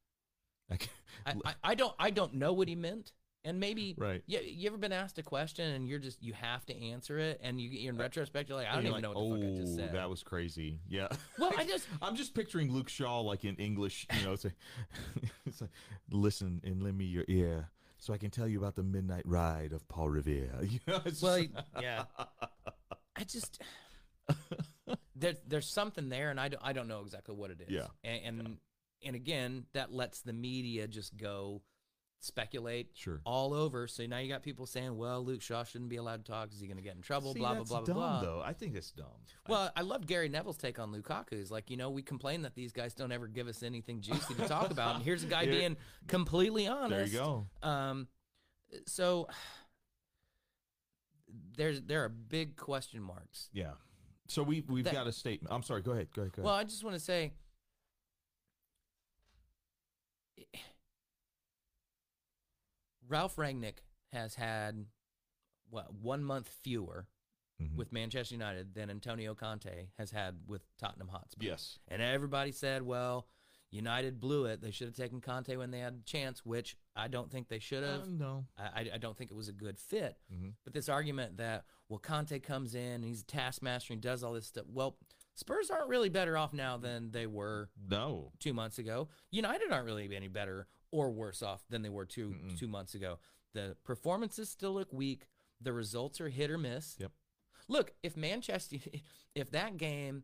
[0.71, 0.77] I,
[1.25, 3.11] I, I don't I don't know what he meant,
[3.49, 4.23] and maybe Right.
[4.27, 7.39] Yeah, you ever been asked a question and you're just you have to answer it,
[7.43, 9.59] and you in retrospect you're like I don't even you're know what the fuck I
[9.61, 9.93] just "Oh, said.
[9.93, 10.79] That was crazy.
[10.87, 11.07] Yeah.
[11.37, 14.51] Well, I just- I'm just picturing Luke Shaw like in English, you know, say,
[15.45, 15.71] it's like,
[16.11, 19.73] listen and lend me your ear so I can tell you about the midnight ride
[19.73, 20.51] of Paul Revere.
[20.63, 21.43] You know, well,
[21.81, 22.03] yeah.
[23.15, 23.61] I just
[25.15, 27.69] there's there's something there, and I don't I don't know exactly what it is.
[27.69, 27.87] Yeah.
[28.03, 28.57] and and,
[29.05, 31.61] and again that lets the media just go
[32.21, 33.21] speculate Sure.
[33.23, 33.87] all over.
[33.87, 36.51] So now you got people saying, well, Luke Shaw shouldn't be allowed to talk.
[36.51, 37.33] Is he going to get in trouble?
[37.33, 38.41] See, blah blah blah dumb, blah though.
[38.45, 39.05] I think it's dumb.
[39.47, 41.33] Well, I loved Gary Neville's take on Lukaku.
[41.37, 44.33] He's like, you know, we complain that these guys don't ever give us anything juicy
[44.35, 46.89] to talk about, and here's a guy Here- being completely honest.
[47.13, 47.67] there you go.
[47.67, 48.07] Um,
[48.85, 49.27] so
[51.55, 53.49] there's there are big question marks.
[53.53, 53.71] Yeah.
[54.27, 55.53] So we we've That- got a statement.
[55.53, 55.81] I'm sorry.
[55.81, 56.09] Go ahead.
[56.13, 56.33] Go ahead.
[56.33, 56.45] Go ahead.
[56.45, 57.31] Well, I just want to say,
[63.09, 63.79] Ralph Rangnick
[64.13, 64.85] has had
[65.69, 67.07] what one month fewer
[67.61, 67.75] Mhm.
[67.75, 71.43] with Manchester United than Antonio Conte has had with Tottenham Hotspur.
[71.45, 71.77] yes.
[71.89, 73.27] And everybody said, well,
[73.71, 74.61] United blew it.
[74.61, 77.59] They should have taken Conte when they had a chance, which I don't think they
[77.59, 78.01] should have.
[78.03, 78.47] Uh, no.
[78.57, 80.17] I, I- don't think it was a good fit.
[80.31, 80.55] Mhm.
[80.63, 84.23] But this argument that, well, Conte comes in and he's a taskmaster and he does
[84.23, 84.65] all this stuff.
[84.67, 84.97] Well,
[85.39, 88.31] Spurs aren't really better off now than they were No.
[88.39, 89.07] two months ago.
[89.31, 92.57] United aren't really any better or worse off than they were 2 Mm-mm.
[92.59, 93.19] two months ago.
[93.53, 95.27] The performances still look weak.
[95.61, 96.97] The results are hit or miss.
[96.99, 97.11] Yep.
[97.69, 98.77] Look, if Manchester,
[99.35, 100.23] if that game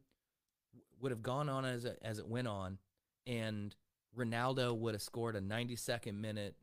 [1.00, 2.78] would have gone on as it, as it went on,
[3.26, 3.76] and
[4.18, 6.56] Ronaldo would have scored a 92nd minute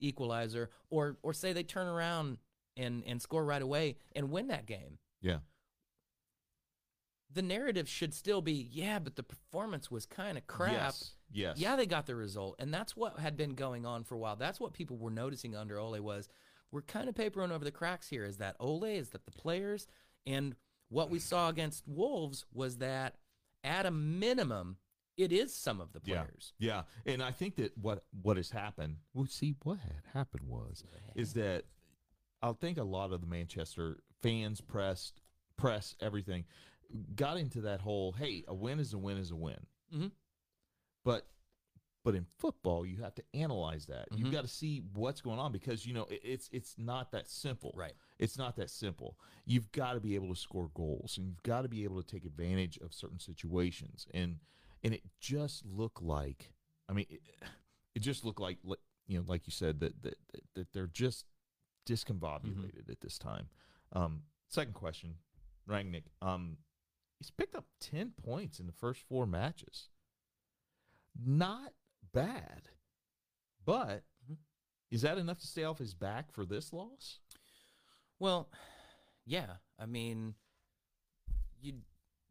[0.00, 2.38] equalizer, or or say they turn around
[2.76, 5.38] and and score right away and win that game, Yeah.
[7.32, 10.72] The narrative should still be, yeah, but the performance was kind of crap.
[10.72, 11.14] Yes.
[11.30, 11.58] Yes.
[11.58, 14.36] Yeah, they got the result, and that's what had been going on for a while.
[14.36, 16.28] That's what people were noticing under Ole was
[16.72, 18.24] we're kind of papering over the cracks here.
[18.24, 18.84] Is that Ole?
[18.84, 19.86] Is that the players?
[20.26, 20.54] And
[20.88, 23.16] what we saw against Wolves was that
[23.62, 24.78] at a minimum,
[25.18, 26.54] it is some of the players.
[26.58, 28.96] Yeah, and I think that what what has happened.
[29.12, 31.64] Well, see, what had happened was is that
[32.40, 35.12] I think a lot of the Manchester fans, press,
[35.56, 36.44] press, everything,
[37.14, 39.66] got into that whole hey, a win is a win is a win.
[39.92, 40.12] Mhm.
[41.04, 41.26] But
[42.04, 44.08] but in football, you have to analyze that.
[44.16, 44.32] You've Mhm.
[44.32, 47.72] got to see what's going on because you know it, it's it's not that simple.
[47.74, 47.94] Right.
[48.18, 49.18] It's not that simple.
[49.44, 52.06] You've got to be able to score goals, and you've got to be able to
[52.06, 54.06] take advantage of certain situations.
[54.14, 54.38] And
[54.82, 56.52] and it just looked like,
[56.88, 57.20] I mean, it,
[57.94, 58.78] it just looked like, like,
[59.08, 61.26] you know, like you said that that that, that they're just
[61.86, 63.48] discombobulated at this time.
[63.92, 65.16] Um, second question,
[65.68, 66.04] Rangnick.
[66.22, 66.58] Um,
[67.18, 69.88] he's picked up ten points in the first four matches.
[71.24, 71.72] Not
[72.12, 72.68] bad,
[73.64, 74.04] but
[74.90, 77.18] is that enough to stay off his back for this loss?
[78.18, 78.48] Well,
[79.26, 79.56] yeah.
[79.78, 80.34] I mean,
[81.60, 81.74] you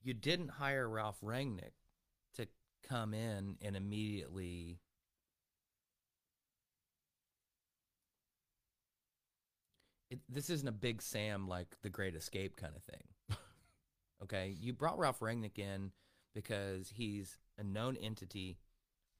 [0.04, 1.74] you didn't hire Ralph Rangnick
[2.36, 2.48] to
[2.88, 4.80] come in and immediately
[10.10, 13.04] it, this isn't a big Sam like the Great Escape kind of thing.
[14.28, 15.92] Okay, you brought Ralph Rangnick in
[16.34, 18.58] because he's a known entity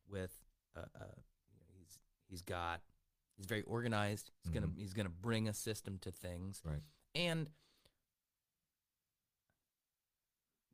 [0.10, 0.32] with
[0.76, 1.04] uh, uh,
[1.50, 2.00] you know, he's
[2.30, 2.82] he's got
[3.36, 4.32] he's very organized.
[4.44, 6.82] He's gonna he's gonna bring a system to things, Right.
[7.16, 7.50] and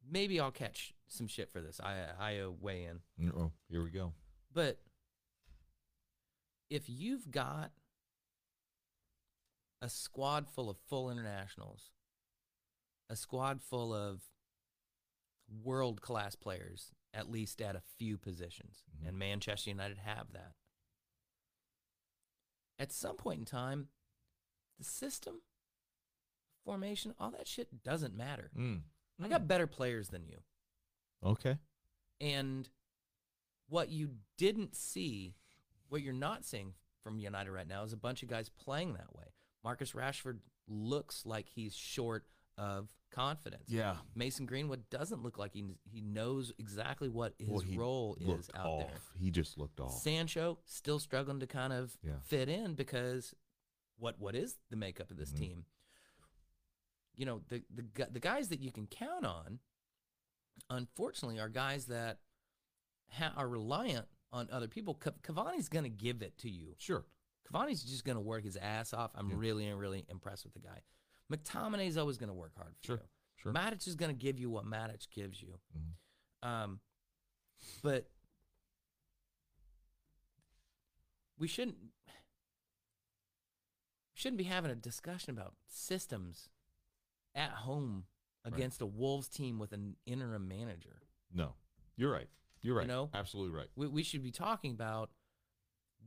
[0.10, 1.80] maybe I'll catch some shit for this.
[1.82, 3.02] I I weigh in.
[3.36, 4.14] Oh, here we go.
[4.54, 4.80] But
[6.70, 7.72] if you've got
[9.82, 11.92] a squad full of full internationals,
[13.10, 14.24] a squad full of
[15.50, 19.08] world class players, at least at a few positions, Mhm.
[19.08, 20.56] and Manchester United have that.
[22.80, 23.90] At some point in time,
[24.78, 25.44] the system,
[26.64, 28.52] formation, all that shit doesn't matter.
[28.56, 28.84] Mm.
[29.20, 30.44] I got better players than you.
[31.22, 31.60] Okay.
[32.20, 32.70] And
[33.68, 35.36] what you didn't see,
[35.88, 39.14] what you're not seeing from United right now is a bunch of guys playing that
[39.16, 39.34] way.
[39.64, 42.28] Marcus Rashford looks like he's short
[42.58, 43.66] of confidence.
[43.68, 43.98] Yeah.
[44.16, 48.66] Mason Greenwood doesn't look like he he knows exactly what his Well, role is out
[48.66, 48.88] off.
[48.88, 49.00] there.
[49.20, 50.02] He just looked off.
[50.02, 52.20] Sancho still struggling to kind of Yeah.
[52.24, 53.34] fit in because
[53.98, 55.38] what what is the makeup of this Mhm.
[55.38, 55.66] team?
[57.16, 59.60] You know, the the the guys that you can count on,
[60.70, 62.20] unfortunately, are guys that
[63.12, 64.96] ha- are reliant on other people.
[64.96, 66.74] Ca- Cavani's going to give it to you.
[66.80, 67.06] Sure.
[67.52, 69.12] Cavani's just going to work his ass off.
[69.14, 69.36] I'm Yeah.
[69.38, 70.82] really, really impressed with the guy.
[71.34, 72.96] McTominay's always going to work hard for Sure.
[72.98, 73.02] you.
[73.38, 73.54] Sure.
[73.54, 75.60] Matic is going to give you what Matic gives you.
[75.78, 76.48] Mhm.
[76.48, 76.80] Um,
[77.82, 78.10] but
[81.38, 81.92] we shouldn't we
[84.16, 86.50] shouldn't be having a discussion about systems
[87.34, 88.06] at home
[88.46, 88.54] Right.
[88.56, 91.02] against a Wolves team with an interim manager.
[91.34, 91.56] No.
[91.96, 92.30] You're right.
[92.62, 92.86] You're right.
[92.88, 93.10] know?
[93.14, 93.70] Absolutely right.
[93.76, 95.12] We, we should be talking about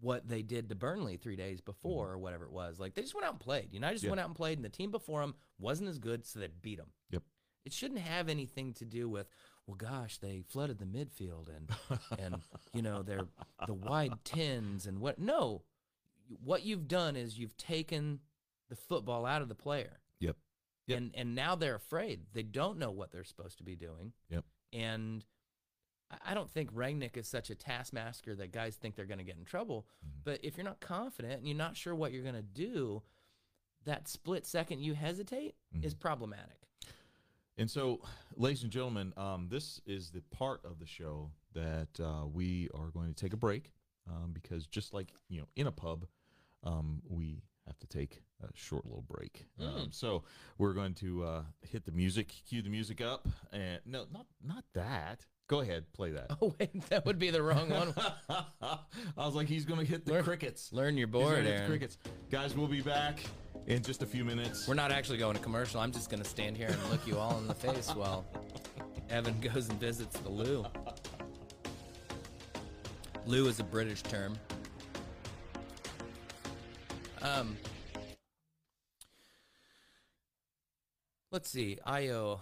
[0.00, 2.78] what they did to Burnley three days before or whatever it was.
[2.78, 3.68] Like they just went out and played.
[3.72, 4.06] United just Mm-hmm.
[4.08, 4.10] Yeah.
[4.12, 6.76] went out and played, and the team before them wasn't as good, so they beat
[6.78, 6.88] them.
[7.10, 7.22] Yep.
[7.64, 9.26] It shouldn't have anything to do with,
[9.66, 11.70] well, gosh, they flooded the midfield and
[12.18, 12.36] and
[12.72, 13.26] you know they're
[13.66, 15.18] the wide tens and what.
[15.18, 15.62] No,
[16.44, 18.20] what you've done is you've taken
[18.68, 19.98] the football out of the player.
[20.20, 20.36] Yep.
[20.88, 20.98] Yep.
[20.98, 22.20] And and now they're afraid.
[22.32, 24.12] They don't know what they're supposed to be doing.
[24.30, 24.44] Yep.
[24.72, 25.24] And
[26.24, 29.36] I- don't think Rangnick is such a taskmaster that guys think they're going to get
[29.36, 29.86] in trouble.
[30.04, 30.10] Mhm.
[30.24, 33.02] But if you're not confident and you're not sure what you're going to do,
[33.84, 36.00] that split second you hesitate is Mhm.
[36.00, 36.68] problematic.
[37.58, 38.02] And so,
[38.36, 42.88] ladies and gentlemen, um, this is the part of the show that uh, we are
[42.90, 43.72] going to take a break
[44.06, 46.06] um, because just like you know, in a pub,
[46.62, 49.46] um, we have to take a short little break.
[49.58, 49.94] Um, Mm.
[49.94, 50.22] so
[50.58, 54.64] we're going to uh, hit the music, cue the music up, and no, not not
[54.74, 55.26] that.
[55.48, 56.26] Go ahead, play that.
[56.42, 57.94] Oh wait, that would be the wrong one.
[58.28, 60.72] I was like, he's going to hit the Learn- crickets.
[60.72, 61.98] Learn your He's gonna board, hit the crickets.
[62.30, 63.20] Guys, we'll be back
[63.66, 64.66] in just a few minutes.
[64.66, 65.80] We're not actually going to commercial.
[65.80, 68.24] I'm just going to stand here and look you all in the face while
[69.08, 70.64] Evan goes and visits the loo.
[73.24, 74.36] Loo is a British term.
[77.22, 77.56] Um,
[81.32, 81.78] let's see.
[81.84, 82.36] I uh,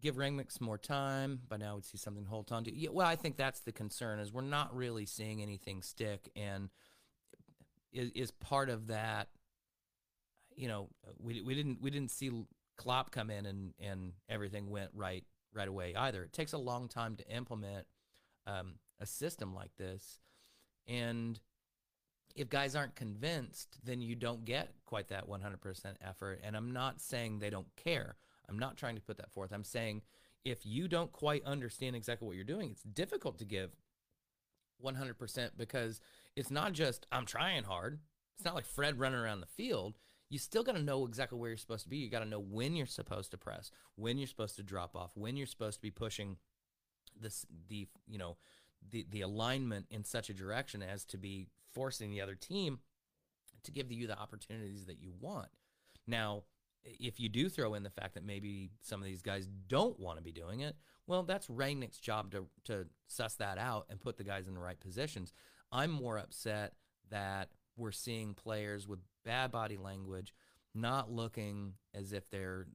[0.00, 1.40] give Rangnick more time.
[1.48, 2.74] By now, we'd see something to hold on to.
[2.74, 6.70] Yeah, well, I think that's the concern is we're not really seeing anything stick, and
[7.92, 9.28] is, is part of that.
[10.54, 10.88] You know,
[11.18, 12.30] we we didn't we didn't see
[12.76, 15.24] Klopp come in and and everything went right
[15.54, 16.22] right away either.
[16.22, 17.86] It takes a long time to implement
[18.46, 20.20] um, a system like this,
[20.86, 21.38] and
[22.38, 26.40] if guys aren't convinced, then you don't get quite that 100% effort.
[26.44, 28.16] And I'm not saying they don't care.
[28.48, 29.52] I'm not trying to put that forth.
[29.52, 30.02] I'm saying
[30.44, 33.70] if you don't quite understand exactly what you're doing, it's difficult to give
[34.84, 36.00] 100% because
[36.36, 38.00] it's not just I'm trying hard.
[38.36, 39.98] It's not like Fred running around the field.
[40.30, 41.96] you still got to know exactly where you're supposed to be.
[41.96, 45.10] You got to know when you're supposed to press, when you're supposed to drop off,
[45.14, 46.36] when you're supposed to be pushing
[47.20, 48.36] this the you know
[48.90, 52.78] the the alignment in such a direction as to be forcing the other team
[53.64, 55.48] to give you the opportunities that you want.
[56.06, 56.44] Now,
[56.84, 60.18] if you do throw in the fact that maybe some of these guys don't want
[60.18, 60.76] to be doing it,
[61.06, 64.60] well, that's Rangnick's job to to suss that out and put the guys in the
[64.60, 65.32] right positions.
[65.72, 66.74] I'm more upset
[67.10, 70.34] that we're seeing players with bad body language
[70.74, 72.66] not looking as if they're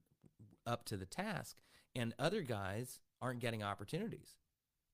[0.66, 1.58] up to the task,
[1.96, 4.38] and other guys aren't getting opportunities.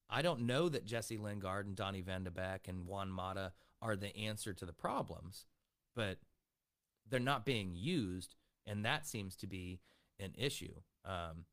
[0.09, 3.95] I don't know that Jesse Lingard and Donny Van de Beek and Juan Mata are
[3.95, 5.45] the answer to the problems,
[5.95, 6.17] but
[7.07, 8.35] they're not being used,
[8.69, 9.79] and that seems to be
[10.19, 10.73] an issue.
[11.03, 11.45] Um,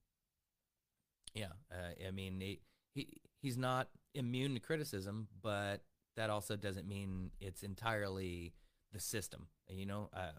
[1.35, 2.61] yeah, uh, I mean, he,
[2.95, 3.09] he
[3.41, 5.83] he's not immune to criticism, but
[6.17, 8.55] that also doesn't mean it's entirely
[8.93, 9.49] the system.
[9.69, 10.33] You know, uh,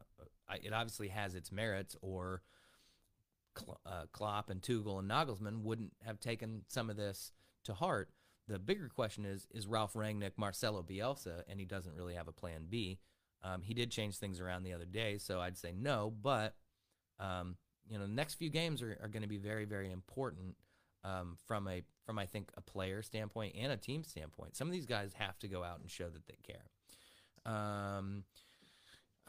[0.48, 2.42] I, it obviously has its merits, or
[3.86, 7.32] uh, Klopp and Tuchel and Nagelsmann wouldn't have taken some of this
[7.66, 8.10] to heart.
[8.48, 12.34] The bigger question is: Is Ralph Rangnick Marcelo Bielsa, and he doesn't really have a
[12.34, 13.00] plan B?
[13.44, 16.12] Um, he did change things around the other day, so I'd say no.
[16.22, 16.56] But
[17.20, 17.56] um,
[17.90, 20.56] you know, the next few games are, are going to be very, very important
[21.04, 24.56] um, from a from I think a player standpoint and a team standpoint.
[24.56, 27.52] Some of these guys have to go out and show that they care.
[27.54, 28.24] Um,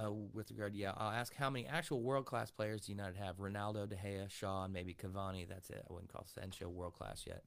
[0.03, 3.39] uh, with regard, yeah, I'll ask how many actual world class players do United have?
[3.39, 5.49] Ronaldo, De Gea, Shaw, and maybe Cavani.
[5.49, 5.85] That's it.
[5.89, 7.43] I wouldn't call Sancho world class yet.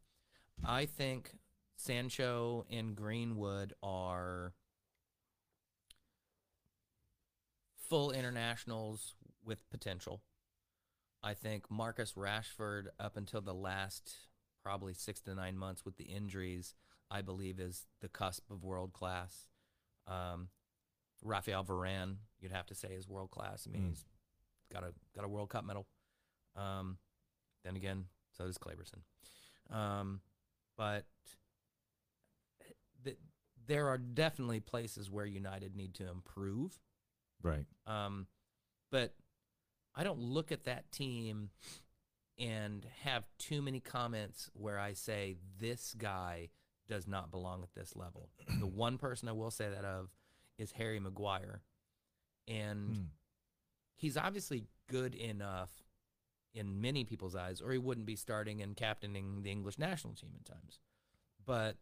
[0.63, 1.31] I think
[1.77, 4.53] Sancho and Greenwood are
[7.89, 9.15] full internationals
[9.45, 10.21] with potential.
[11.24, 14.11] I think Marcus Rashford, up until the last
[14.63, 16.74] probably six to nine months with the injuries,
[17.09, 19.47] I believe is the cusp of world class.
[20.07, 20.49] Um,
[21.24, 23.67] Rafael Varane, you'd have to say, is world class.
[23.67, 23.89] I mean, Mm.
[23.89, 24.05] he's
[24.72, 25.86] got a got a World Cup medal.
[26.55, 26.97] Um,
[27.63, 29.03] then again, so does Kleberson.
[29.69, 30.22] Um,
[30.78, 31.05] but
[33.03, 33.17] th-
[33.67, 36.80] there are definitely places where United need to improve.
[37.43, 37.65] Right.
[37.86, 38.28] Um,
[38.91, 39.13] but
[39.95, 41.49] I don't look at that team
[42.39, 46.49] and have too many comments where I say this guy
[46.87, 48.29] does not belong at this level.
[48.59, 50.09] the one person I will say that of
[50.57, 51.61] is Harry Maguire,
[52.47, 53.05] and Mm.
[53.95, 55.71] he's obviously good enough
[56.53, 60.31] in many people's eyes, or he wouldn't be starting and captaining the English national team
[60.37, 60.79] at times.
[61.45, 61.77] But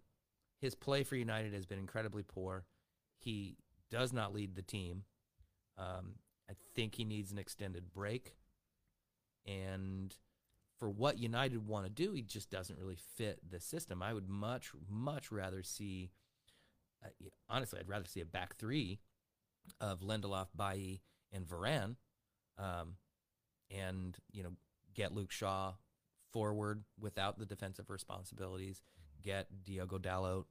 [0.62, 2.66] his play for United has been incredibly poor.
[3.18, 3.58] He
[3.90, 5.04] does not lead the team.
[5.78, 6.16] Um,
[6.50, 8.36] I think he needs an extended break.
[9.46, 10.16] And
[10.78, 14.02] for what United want to do, he just doesn't really fit the system.
[14.02, 16.12] I would much, much rather see,
[17.04, 17.10] uh,
[17.50, 19.00] honestly, I'd rather see a back three
[19.82, 21.96] of Lindelof, Bailly, and Varane,
[22.58, 22.96] um,
[23.70, 24.54] and you know
[24.96, 25.74] get Luke Shaw
[26.32, 28.82] forward without the defensive responsibilities,
[29.24, 30.46] get Diogo Dalot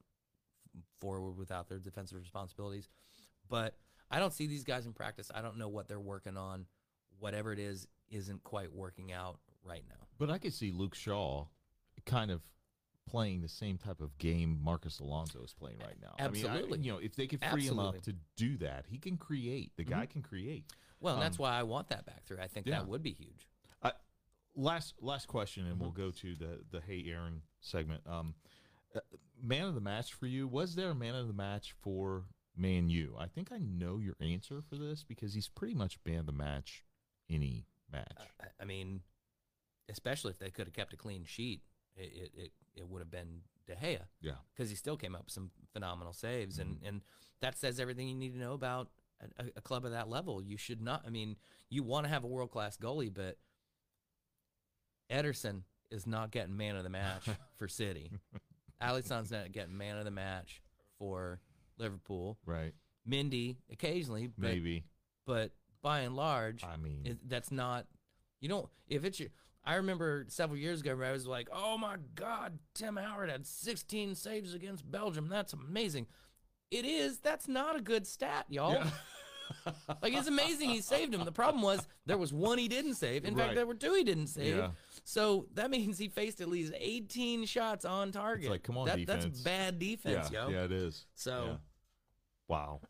[0.99, 2.87] forward without their defensive responsibilities.
[3.49, 3.75] But
[4.11, 5.29] I don't see these guys in practice.
[5.33, 6.65] I don't know what they're working on.
[7.19, 10.07] Whatever it is, isn't quite working out right now.
[10.17, 11.45] But I could see Luke Shaw
[12.05, 12.41] kind of
[13.07, 16.13] playing the same type of game Marcos Alonso is playing right now.
[16.17, 16.79] I mean, Absolutely.
[16.79, 19.71] I, you know, if they could free him up to do that, he can create.
[19.77, 20.65] The guy can create.
[21.01, 22.37] Well, and that's Um, why I want that back three.
[22.39, 22.75] I think yeah.
[22.79, 23.47] that would be huge.
[23.81, 23.91] Uh,
[24.55, 25.81] last last question, and Mm-hmm.
[25.83, 28.01] we'll go to the the Hey Aaron segment.
[28.07, 28.35] Um,
[28.95, 28.99] uh,
[29.41, 30.47] man of the match for you?
[30.47, 32.23] Was there a man of the match for
[32.59, 33.15] Man U?
[33.17, 36.31] I think I know your answer for this because he's pretty much man of the
[36.31, 36.83] match
[37.29, 38.17] any match.
[38.41, 39.01] I, I mean,
[39.89, 41.61] especially if they could have kept a clean sheet,
[41.95, 45.33] it it, it, would have been De Gea yeah, because he still came up with
[45.33, 46.87] some phenomenal saves, and mm-hmm.
[46.87, 47.01] and
[47.41, 48.89] that says everything you need to know about
[49.21, 50.41] a, a- a club of that level.
[50.41, 51.03] You should not.
[51.05, 51.35] I mean,
[51.69, 53.37] you want to have a world class goalie, but
[55.11, 58.11] Ederson is not getting man of the match for City.
[58.81, 60.61] Alisson's not getting man of the match
[60.97, 61.39] for
[61.79, 62.37] Liverpool.
[62.45, 62.73] right.
[63.09, 64.83] Mendy occasionally, but, Maybe.
[65.25, 65.51] but
[65.81, 67.87] by and large, I mean, it, that's not
[68.41, 69.29] you don't if it's your
[69.63, 73.45] I remember several years ago where I was like, "Oh my God, Tim Howard had
[73.47, 75.27] 16 saves against Belgium.
[75.27, 76.07] That's amazing."
[76.71, 77.19] It is.
[77.19, 78.83] That's not a good stat, y'all.
[80.01, 81.25] like it's amazing he saved him.
[81.25, 83.25] The problem was there was one he didn't save.
[83.25, 83.45] In Right.
[83.45, 84.55] fact, there were two he didn't save.
[84.57, 84.69] Yeah.
[85.03, 88.49] So that means he faced at least 18 shots on target.
[88.51, 90.49] like, come on, that, That's bad defense, yeah, yo.
[90.49, 91.05] yeah, it is.
[91.15, 91.55] So Yeah.
[92.49, 92.81] Wow.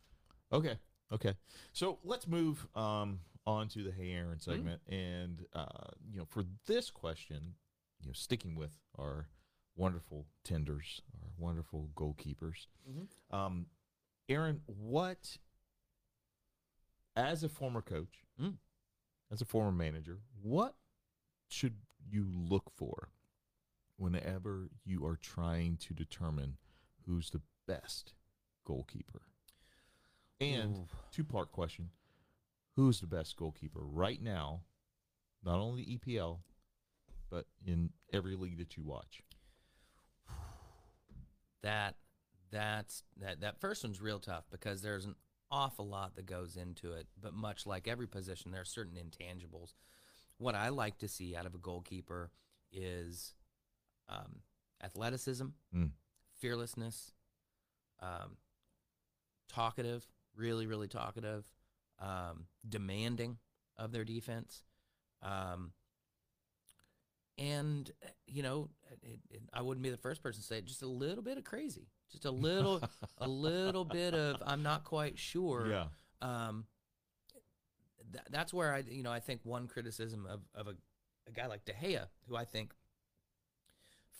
[0.52, 0.76] Okay.
[1.12, 1.34] Okay.
[1.72, 4.50] So let's move um, on to the Hey Aaron Mm-hmm.
[4.50, 7.54] segment, and uh, you know, for this question,
[8.00, 9.28] you know, sticking with our
[9.76, 13.06] wonderful tenders, our wonderful goalkeepers, Mhm.
[13.34, 13.66] um,
[14.28, 15.36] Aaron, what
[17.16, 18.56] as a former coach, Mm.
[19.30, 20.76] as a former manager, what
[21.48, 21.76] should
[22.08, 23.10] you look for
[23.96, 26.56] whenever you are trying to determine
[27.04, 28.14] who's the best
[28.64, 29.22] goalkeeper?
[30.40, 31.90] And two part question.
[32.76, 33.80] Who's the best goalkeeper?
[33.82, 34.62] Right now,
[35.44, 36.38] not only EPL,
[37.30, 39.22] but in every league that you watch?
[41.62, 41.96] that
[42.50, 45.14] that's that that first one's real tough because there's an
[45.50, 47.06] awful lot that goes into it.
[47.20, 49.74] But much like every position there are certain intangibles.
[50.38, 52.30] What i like to see out of a goalkeeper
[52.72, 53.34] is
[54.08, 54.40] um,
[54.82, 55.90] athleticism Mm.
[56.40, 57.12] fearlessness
[58.00, 58.38] um,
[59.52, 60.06] talkative
[60.40, 61.44] really really talkative
[62.00, 63.36] um, demanding
[63.76, 64.62] of their defense
[65.22, 65.72] um,
[67.38, 67.90] and
[68.26, 68.68] you know
[69.02, 71.38] it, it, i wouldn't be the first person to say it just a little bit
[71.38, 72.82] of crazy just a little
[73.18, 75.84] a little bit of i'm not quite sure Yeah.
[76.22, 76.64] um
[78.12, 80.74] th- that's where i you know i think one criticism of, of a,
[81.28, 82.72] a guy like de Gea, who i think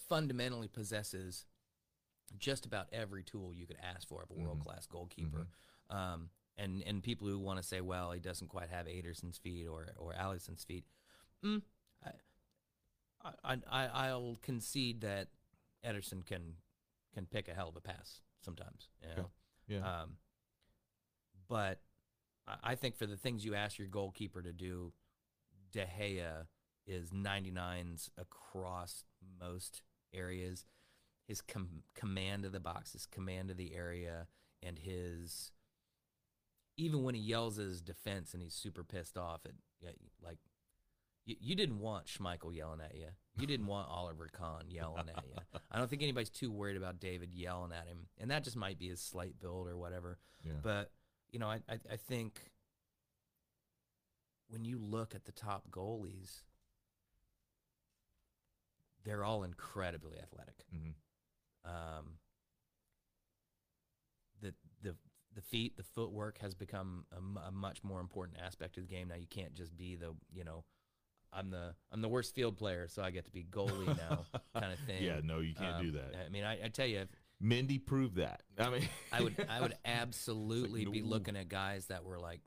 [0.09, 1.47] fundamentally possesses
[2.39, 4.45] just about every tool you could ask for of a Mhm.
[4.45, 5.47] world class goalkeeper
[5.91, 9.67] um and and people who want to say well he doesn't quite have Ederson's feet
[9.67, 10.85] or or Alisson's feet
[11.45, 11.63] mm,
[12.05, 12.11] I,
[13.45, 15.29] I I I'll concede that
[15.85, 16.55] Ederson can
[17.15, 19.21] can pick a hell of a pass sometimes you Okay.
[19.23, 19.31] know?
[19.69, 20.03] Yeah.
[20.03, 20.17] Um,
[21.49, 21.81] but
[22.47, 24.93] I- I think for the things you ask your goalkeeper to do,
[25.73, 26.47] De Gea
[26.87, 29.05] is 99s across
[29.39, 29.83] most
[30.13, 30.67] areas.
[31.29, 34.27] His com- command of the box, his command of the area,
[34.63, 35.53] and his
[36.81, 39.43] even when he yells at his defense and he's super pissed off,
[39.83, 39.91] yeah,
[40.25, 40.39] like
[41.27, 43.09] you, you didn't want Schmeichel yelling at you.
[43.37, 45.59] You didn't want Oliver Kahn yelling at you.
[45.71, 48.79] I don't think anybody's too worried about David yelling at him, and that just might
[48.79, 50.19] be his slight build or whatever.
[50.45, 50.53] yeah.
[50.63, 50.91] But
[51.31, 52.51] you know, I, I I think
[54.49, 56.43] when you look at the top goalies,
[59.05, 60.65] they're all incredibly athletic.
[60.75, 60.95] Mhm.
[61.65, 62.19] Um,
[64.83, 64.97] the
[65.35, 69.09] the feet, the footwork has become a, a much more important aspect of the game
[69.09, 69.15] now.
[69.15, 70.65] You can't just be the you know,
[71.33, 74.25] I'm the I'm the worst field player, so I get to be goalie now
[74.59, 75.03] kind of thing.
[75.03, 76.15] Yeah, no, you can't Um, do that.
[76.27, 77.09] I mean, I, I tell you, if,
[77.43, 78.43] Mendy proved that.
[78.59, 81.09] I mean, I would I would absolutely be no.
[81.09, 82.41] looking at guys that were like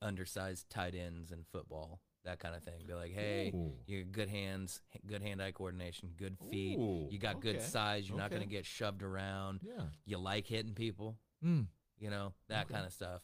[0.00, 2.84] undersized tight ends in football, that kind of thing.
[2.86, 3.72] Be like, hey, Ooh.
[3.86, 6.78] you got good hands, good hand-eye coordination, good feet.
[6.78, 8.08] Ooh, you got good size.
[8.08, 9.60] You're not going to get shoved around.
[9.62, 9.84] Yeah.
[10.06, 11.66] You like hitting people, Mm.
[11.98, 12.74] you know that Okay.
[12.74, 13.22] kind of stuff.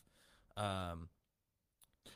[0.56, 1.08] Um,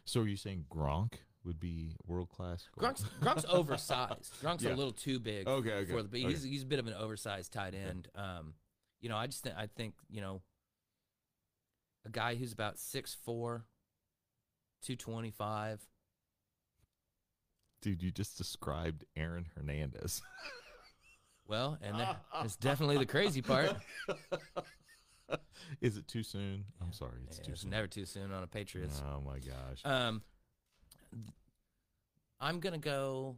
[0.05, 2.69] So are you saying Gronk would be world class?
[2.79, 4.33] Gronk's, Gronk's oversized.
[4.43, 4.75] Gronk's Yeah.
[4.75, 5.47] a little too big.
[5.49, 6.29] Okay, okay, For the, but okay.
[6.29, 8.09] he's he's a bit of an oversized tight end.
[8.15, 8.55] Um,
[9.01, 10.43] you know, I just think I think you know
[12.07, 13.65] a guy who's about 6'4",
[14.83, 15.81] 225.
[17.81, 20.23] Dude, you just described Aaron Hernandez.
[21.47, 23.75] Well, and that is definitely the crazy part.
[25.81, 26.65] Is it too soon?
[26.81, 27.71] I'm sorry, it's Yeah, too it's soon.
[27.71, 29.03] never too soon on a Patriots.
[29.05, 29.83] Oh my gosh.
[29.85, 30.23] Um,
[32.41, 33.37] I'm gonna go.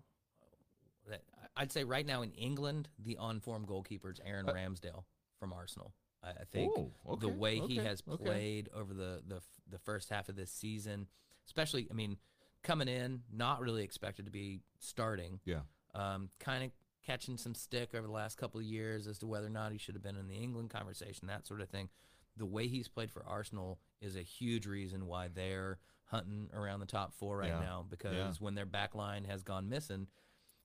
[1.56, 5.04] I'd say right now in England, the on-form goalkeeper is Aaron Uh, Ramsdale
[5.38, 5.92] from Arsenal.
[6.22, 8.24] I, I think Oh, the okay, way he okay, has okay.
[8.24, 11.08] played over the, the the first half of this season,
[11.46, 12.18] especially, I mean,
[12.62, 15.40] coming in, not really expected to be starting.
[15.44, 15.60] Yeah.
[15.94, 16.70] Um, kind of
[17.10, 19.78] catching some stick over the last couple of years as to whether or not he
[19.78, 21.88] should have been in the England conversation, that sort of thing.
[22.36, 26.86] The way he's played for Arsenal is a huge reason why they're hunting around the
[26.86, 28.32] top four right Yeah, now because yeah.
[28.38, 30.06] when their back line has gone missing,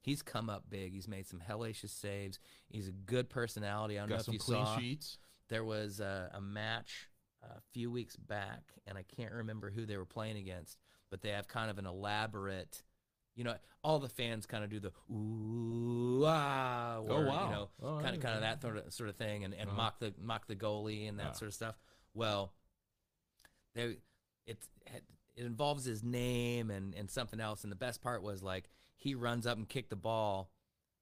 [0.02, 0.94] he's come up big.
[0.94, 2.40] He's made some hellacious saves.
[2.70, 3.98] He's a good personality.
[3.98, 5.18] I don't know Got if some you clean saw sheets.
[5.50, 7.10] there was a, a match
[7.44, 10.78] a few weeks back, and I can't remember who they were playing against,
[11.10, 12.84] but they have kind of an elaborate,
[13.36, 17.44] you know, all the fans kind of do the ooh ah, Oh, wow.
[17.46, 19.68] you know, Oh, kind of kind of that sort of sort of thing, and, and
[19.70, 19.78] Uh-huh.
[19.78, 21.76] mock the mock the goalie and that sort of stuff.
[22.14, 22.54] Well,
[23.74, 23.98] they
[24.46, 24.58] it
[25.36, 29.16] it involves his name and and something else, and the best part was like he
[29.16, 30.52] runs up and kicked the ball.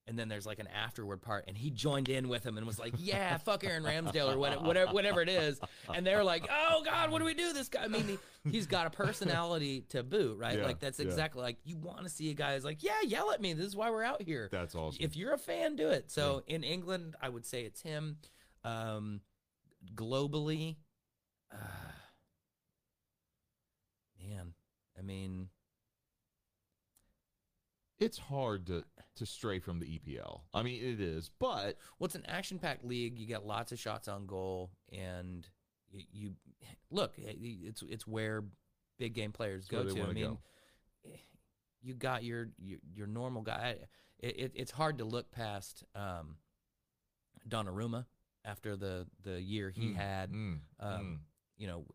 [0.06, 2.78] And then there's like an afterward part, and he joined in with him and was
[2.78, 5.62] like, "Yeah, fuck Aaron Ramsdale or whatever, whatever, whatever it is."
[5.94, 7.54] And they're like, "Oh God, what do we do?
[7.54, 8.08] This guy." I mean,
[8.44, 10.58] he, he's got a personality to boot, right?
[10.58, 11.06] Yeah, like that's yeah.
[11.06, 13.54] exactly like you want to see a guy who's like, "Yeah, yell at me.
[13.54, 15.02] This is why we're out here." That's awesome.
[15.02, 16.12] If you're a fan, do it.
[16.12, 18.18] So in England, I would say it's him.
[18.66, 19.22] Um,
[19.96, 20.76] globally,
[21.52, 21.92] uh,
[24.22, 24.54] man,
[24.98, 25.50] I mean,
[28.04, 28.84] it's hard to
[29.16, 30.42] to stray from the EPL.
[30.54, 33.20] I mean, it is, but well, it's an action-packed league.
[33.20, 35.48] You get lots of shots on goal, and
[35.92, 36.32] you, you
[36.92, 37.14] look.
[37.18, 38.44] It's it's where
[38.98, 40.02] big game players go to.
[40.04, 40.40] I mean, go.
[41.82, 43.76] you got your your, your normal guy.
[44.20, 46.38] It, it, it's hard to look past um,
[47.48, 48.06] Donnarumma
[48.46, 50.32] after the the year he Mm, had.
[50.32, 51.18] mm, Um, mm.
[51.58, 51.86] You know,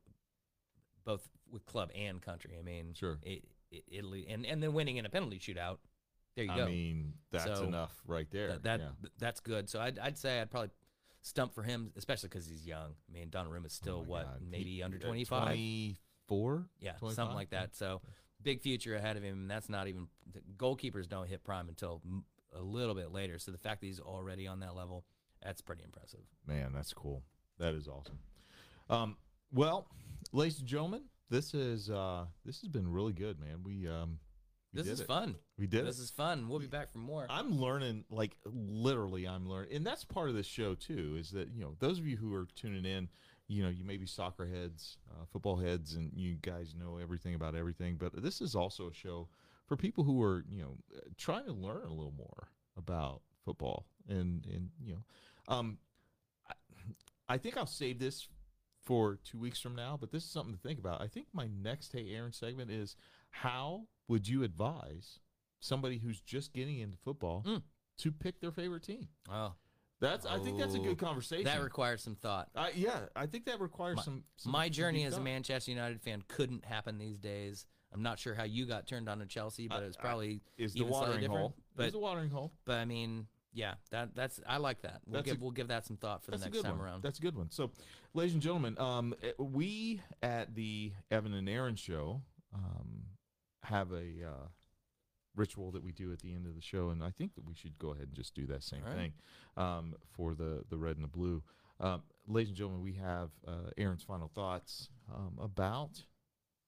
[1.05, 2.57] both with club and country.
[2.59, 3.19] I mean, Sure.
[3.23, 3.45] it,
[3.91, 5.79] Italy and and then winning in a penalty shootout.
[6.39, 6.67] There you I go.
[6.67, 8.49] mean, that's So, enough right there.
[8.49, 9.09] That, that yeah.
[9.19, 9.69] that's good.
[9.69, 10.71] So I'd I'd say I'd probably
[11.21, 12.93] stump for him, especially because he's young.
[13.09, 14.43] I mean, Donnarumma's still Oh my what, God.
[14.49, 15.47] maybe He- under uh, twenty five.
[16.29, 16.67] 24?
[16.81, 17.15] Yeah, 25?
[17.17, 17.75] something like that.
[17.75, 18.03] So
[18.43, 19.35] big future ahead of him.
[19.41, 22.03] And that's not even the goalkeepers don't hit prime until
[22.55, 23.39] a little bit later.
[23.39, 25.05] So the fact that he's already on that level,
[25.43, 26.21] that's pretty impressive.
[26.47, 27.23] Man, that's cool.
[27.59, 28.19] That is awesome.
[28.91, 29.17] Um,
[29.53, 29.89] well,
[30.33, 33.63] ladies and gentlemen, this is uh, this has been really good, man.
[33.65, 34.19] We um,
[34.75, 35.07] we This is it.
[35.07, 35.37] fun.
[35.59, 36.03] We did This it.
[36.03, 36.49] is fun.
[36.49, 37.27] We'll be back for more.
[37.31, 41.17] I'm learning, like literally, I'm learning, and that's part of this show too.
[41.19, 43.09] Is that you know those of you who are tuning in,
[43.49, 47.35] you know, you may be soccer heads, uh, football heads, and you guys know everything
[47.35, 47.97] about everything.
[47.97, 49.29] But this is also a show
[49.67, 50.77] for people who are you know
[51.17, 55.03] trying to learn a little more about football, and and you know,
[55.55, 55.79] um,
[56.49, 56.55] I,
[57.35, 58.29] I think I'll save this
[58.83, 59.97] for two weeks from now.
[60.01, 61.01] But this is something to think about.
[61.01, 62.97] I think my next Hey Aaron segment is
[63.31, 65.21] how would you advise
[65.61, 67.63] somebody who's just getting into football Mm.
[67.99, 69.09] to pick their favorite team?
[69.29, 69.55] oh,
[70.01, 71.45] That's I think that's a Oh, good conversation.
[71.47, 72.49] that requires some thought.
[72.55, 75.21] uh, yeah, I think that requires My- some, some My journey as a.
[75.21, 77.67] Manchester United fan couldn't happen these days.
[77.93, 80.41] I'm not sure how you got turned on to Chelsea, but I- it's I- probably
[80.57, 81.57] is the watering hole.
[81.75, 82.53] but- the watering hole.
[82.65, 85.01] But I mean, yeah, that that's I like that.
[85.05, 86.87] We'll That's a- give we'll give that some thought for the a next time one.
[86.87, 87.03] around.
[87.03, 87.51] That's a good one.
[87.51, 87.73] So,
[88.15, 92.23] ladies and gentlemen, um, eh, we at the Evan and Aaron show
[92.55, 93.05] um,
[93.65, 94.47] have a uh,
[95.35, 97.55] ritual that we do at the end of the show, and I think that we
[97.55, 98.95] should go ahead and just do that same right.
[98.95, 99.13] thing
[99.57, 101.43] um, for the the red and the blue.
[101.81, 106.03] Um, ladies and gentlemen, we have uh, Aaron's final thoughts um, about.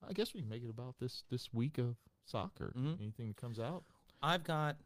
[0.08, 2.72] I guess we can make it about this this week of soccer.
[2.76, 3.00] Mhm.
[3.00, 3.84] Anything that comes out.
[4.22, 4.76] I've got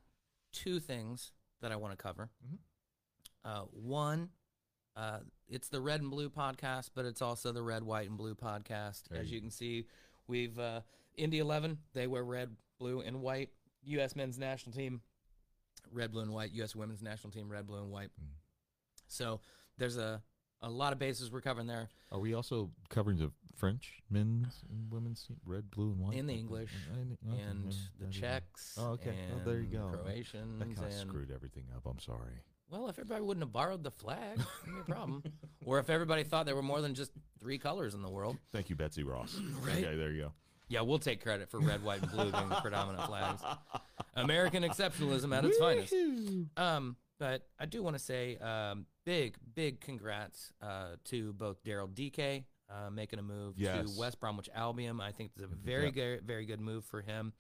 [0.53, 2.31] two things that I want to cover.
[2.47, 2.59] Mhm.
[3.45, 4.31] Uh, one,
[4.97, 8.35] uh, it's the Red and Blue podcast, but it's also the Red, White, and Blue
[8.35, 9.09] podcast.
[9.09, 9.87] There As you- you can see,
[10.27, 10.81] we've uh,
[11.17, 13.51] Indy 11, they wear red, blue, and white.
[13.85, 14.17] U.S.
[14.17, 15.01] men's national team,
[15.93, 16.53] red, blue, and white.
[16.53, 16.75] U.S.
[16.75, 18.11] women's national team, red, blue, and white.
[18.21, 18.29] Mm.
[19.09, 19.41] So
[19.79, 20.23] there's a,
[20.63, 21.89] a lot of bases we're covering there.
[22.11, 26.17] Are we also covering the French men's and women's team, red, blue, and white?
[26.17, 28.07] In the English And, and the.
[28.11, 28.77] Czechs.
[28.79, 29.15] Oh, okay.
[29.35, 29.91] Oh, there you go.
[30.03, 30.59] Croatians.
[30.59, 31.85] That kind of screwed everything up.
[31.87, 32.41] I'm sorry.
[32.71, 34.41] Well, if everybody wouldn't have borrowed the flag,
[34.81, 35.23] a problem.
[35.65, 38.39] or if everybody thought there were more than just three colors in the world.
[38.53, 39.39] Thank you, Betsy Ross.
[39.63, 39.85] Right.
[39.85, 40.33] Okay, there you go.
[40.69, 43.43] Yeah, we'll take credit for red, white, and blue being the predominant flags.
[44.17, 45.95] American exceptionalism at its finest.
[46.57, 51.89] Um, but I do want to say um, big, big congrats uh, to both Daryl
[51.93, 53.93] Dike uh, making a move Yes.
[53.93, 55.01] to West Bromwich Albion.
[55.01, 55.95] I think it's a very, Pep.
[55.95, 57.33] good, very good move for him.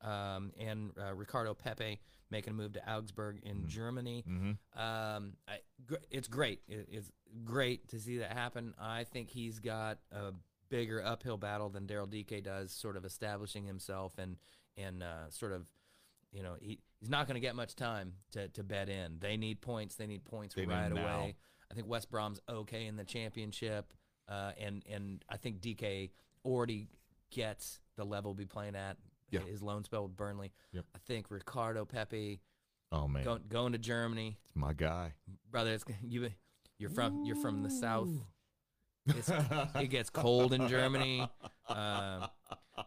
[0.00, 2.00] Um, and uh, Ricardo Pepi
[2.30, 3.66] making a move to Augsburg in Mhm.
[3.66, 4.24] Germany.
[4.28, 4.58] Mhm.
[4.80, 6.60] Um, I, gr- it's great.
[6.68, 7.10] It, it's
[7.44, 8.74] great to see that happen.
[8.78, 10.32] I think he's got a
[10.70, 14.36] bigger uphill battle than Daryl Dike does, sort of establishing himself and
[14.76, 15.66] and uh, sort of,
[16.32, 19.18] you know, he, he's not going to get much time to to bet in.
[19.20, 19.96] They need points.
[19.96, 21.02] They need points They right now.
[21.02, 21.36] away.
[21.70, 23.92] I think West Brom's okay in the championship,
[24.28, 26.12] uh, and and I think Dike
[26.44, 26.88] already
[27.30, 28.96] gets the level be playing at.
[29.30, 29.40] Yeah.
[29.40, 30.52] His loan spell with Burnley.
[30.72, 30.86] Yep.
[30.94, 32.40] I think Ricardo Pepi
[32.90, 35.12] Oh man, going going to Germany it's my guy.
[35.50, 35.72] brother.
[35.74, 36.30] It's, you
[36.78, 38.08] you're from you're from the south.
[39.76, 41.28] It gets cold in Germany.
[41.68, 42.26] Uh,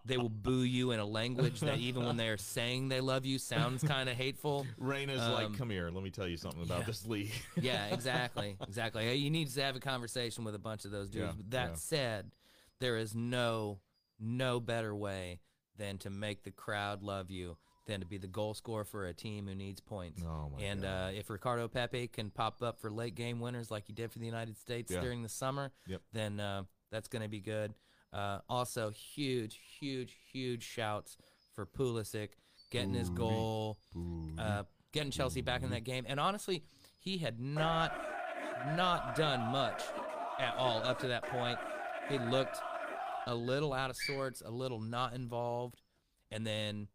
[0.05, 3.37] they will boo you in a language that even when they're saying they love you
[3.37, 4.65] sounds kind of hateful.
[4.79, 6.85] Raina's Um, like, come here, let me tell you something about yeah.
[6.85, 7.31] this league.
[7.61, 9.13] Yeah, exactly, exactly.
[9.15, 11.25] You need to have a conversation with a bunch of those dudes.
[11.25, 11.75] Yeah, But that yeah.
[11.75, 12.31] said,
[12.79, 13.79] there is no
[14.19, 15.39] no better way
[15.77, 17.57] than to make the crowd love you
[17.87, 20.21] than to be the goal scorer for a team who needs points.
[20.25, 20.87] oh my And God.
[21.09, 24.19] uh, if Ricardo Pepi can pop up for late game winners like he did for
[24.19, 25.01] the United States Yeah.
[25.01, 26.01] during the summer, Yep.
[26.13, 27.73] then uh, that's going to be good.
[28.13, 31.17] Uh, also, huge, huge, huge shouts
[31.53, 32.29] for Pulisic
[32.69, 33.79] getting his goal,
[34.37, 36.05] uh, getting Chelsea back in that game.
[36.07, 36.63] And honestly,
[36.99, 37.93] he had not
[38.75, 39.81] not done much
[40.39, 41.57] at all up to that point.
[42.09, 42.57] He looked
[43.27, 45.81] a little out of sorts, a little not involved,
[46.29, 46.87] and then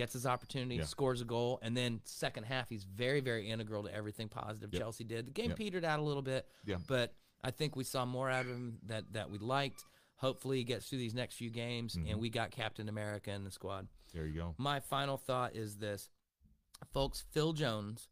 [0.00, 0.84] gets his opportunity, Yeah.
[0.84, 4.80] scores a goal, and then second half he's very, very integral to everything positive Yep.
[4.82, 5.26] Chelsea did.
[5.26, 5.58] The game Yep.
[5.58, 6.78] petered out a little bit, Yeah.
[6.86, 9.84] but I think we saw more out of him that that we liked.
[10.16, 12.10] Hopefully, he gets through these next few games, Mhm.
[12.10, 13.88] and we got Captain America in the squad.
[14.12, 14.54] there you go.
[14.58, 16.08] My final thought is this,
[16.92, 18.08] folks: Phil Jones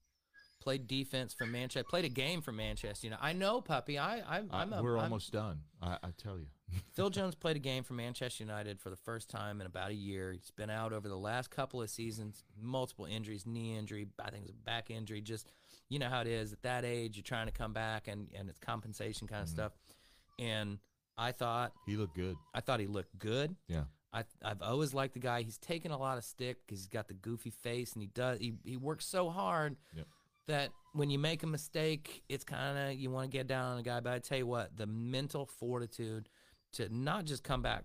[0.61, 3.07] played defense for Manchester, played a game for Manchester.
[3.07, 3.99] You know, I know, puppy.
[3.99, 5.65] I, I I'm a, we're I'm- almost done.
[5.83, 6.47] I, I tell you.
[6.93, 9.95] Phil Jones played a game for Manchester United for the first time in about a
[9.95, 10.33] year.
[10.33, 14.45] He's been out over the last couple of seasons, multiple injuries, knee injury, I think
[14.45, 15.21] it was a back injury.
[15.21, 15.51] Just
[15.89, 18.49] you know how it is at that age, you're trying to come back and and
[18.49, 19.57] it's compensation kind of mm-hmm.
[19.57, 19.73] stuff.
[20.39, 20.79] And
[21.17, 22.37] I thought He looked good.
[22.55, 23.57] I thought he looked good.
[23.67, 23.85] Yeah.
[24.13, 25.43] I, I've always liked the guy.
[25.43, 28.39] He's taken a lot of stick because he's got the goofy face and he does
[28.39, 30.07] he, he works so hard Yep.
[30.47, 33.77] that when you make a mistake, it's kind of you want to get down on
[33.77, 34.01] the guy.
[34.01, 36.29] But I tell you what, the mental fortitude
[36.75, 37.85] to not just come back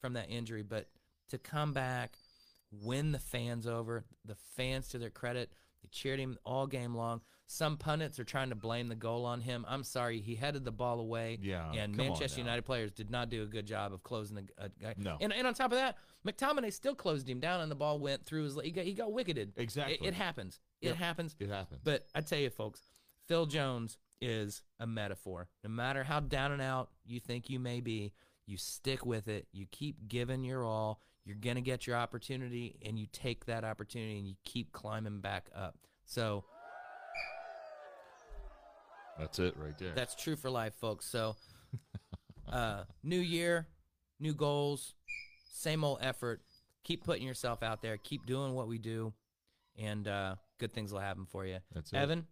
[0.00, 0.88] from that injury, but
[1.30, 2.16] to come back,
[2.70, 4.04] win the fans over.
[4.24, 5.52] The fans, to their credit,
[5.82, 7.20] they cheered him all game long.
[7.46, 9.66] Some pundits are trying to blame the goal on him.
[9.68, 11.38] I'm sorry, he headed the ball away.
[11.42, 12.38] Yeah, and Manchester.
[12.38, 14.94] United players did not do a good job of closing the uh, guy.
[14.96, 15.16] No.
[15.20, 18.24] and, and on top of that, McTominay still closed him down, and the ball went
[18.24, 18.54] through his.
[18.56, 18.66] leg.
[18.66, 19.50] He got, he got wicketed.
[19.56, 19.94] Exactly.
[20.00, 20.60] It, it happens.
[20.80, 20.96] It Yep.
[20.96, 21.36] happens.
[21.40, 21.80] It happened.
[21.82, 22.82] But I tell you, folks,
[23.26, 25.48] Phil Jones is a metaphor.
[25.64, 28.12] No matter how down and out you think you may be,
[28.46, 29.46] you stick with it.
[29.52, 31.00] You keep giving your all.
[31.24, 35.20] You're going to get your opportunity, and you take that opportunity and you keep climbing
[35.20, 35.76] back up.
[36.06, 36.44] So
[39.18, 39.92] That's it right there.
[39.94, 41.06] that's true for life, folks.
[41.06, 41.36] So,
[42.52, 43.68] uh, new year,
[44.18, 44.94] new goals,
[45.52, 46.40] same old effort.
[46.84, 47.98] Keep putting yourself out there.
[47.98, 49.12] Keep doing what we do,
[49.78, 51.58] and uh, good things will happen for you.
[51.74, 51.96] That's it.
[51.96, 52.26] Evan,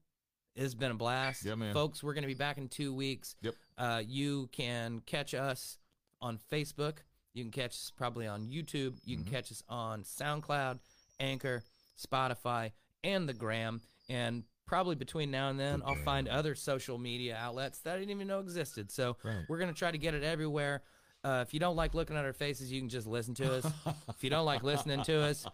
[0.58, 1.44] it's been a blast.
[1.44, 1.72] Yeah, man.
[1.72, 3.34] Folks, we're going to be back in two weeks.
[3.42, 3.54] Yep.
[3.76, 5.78] Uh, you can catch us
[6.20, 6.98] on Facebook.
[7.34, 8.94] You can catch us probably on YouTube.
[9.04, 9.22] You Mm-hmm.
[9.24, 10.80] can catch us on SoundCloud,
[11.20, 11.62] Anchor,
[11.96, 12.72] Spotify,
[13.04, 13.80] and the Gram.
[14.08, 18.10] And probably between now and then, I'll find other social media outlets that I didn't
[18.10, 18.90] even know existed.
[18.90, 19.44] So Right.
[19.48, 20.82] we're going to try to get it everywhere.
[21.24, 23.66] Uh, if you don't like looking at our faces, you can just listen to us.
[24.08, 25.46] if you don't like listening to us,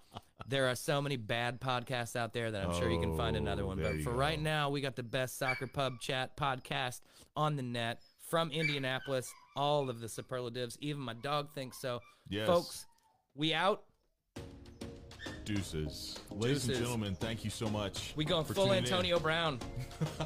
[0.48, 3.62] there are so many bad podcasts out there that I'm sure you can find another
[3.62, 3.78] oh, one.
[3.78, 4.16] there But for go.
[4.16, 7.00] right now, we got the best soccer pub chat podcast
[7.36, 9.32] on the net from Indianapolis.
[9.56, 12.00] All of the superlatives, even my dog thinks so.
[12.28, 12.46] Yes.
[12.46, 12.86] Folks,
[13.34, 13.84] we out.
[15.44, 16.18] Deuces.
[16.30, 18.14] Ladies and gentlemen, thank you so much.
[18.16, 18.84] We going full tuning in.
[18.84, 19.60] Antonio Brown.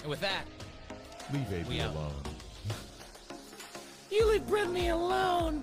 [0.00, 0.44] and with that,
[1.32, 2.12] Leave AB alone.
[4.10, 5.62] you leave Britney alone.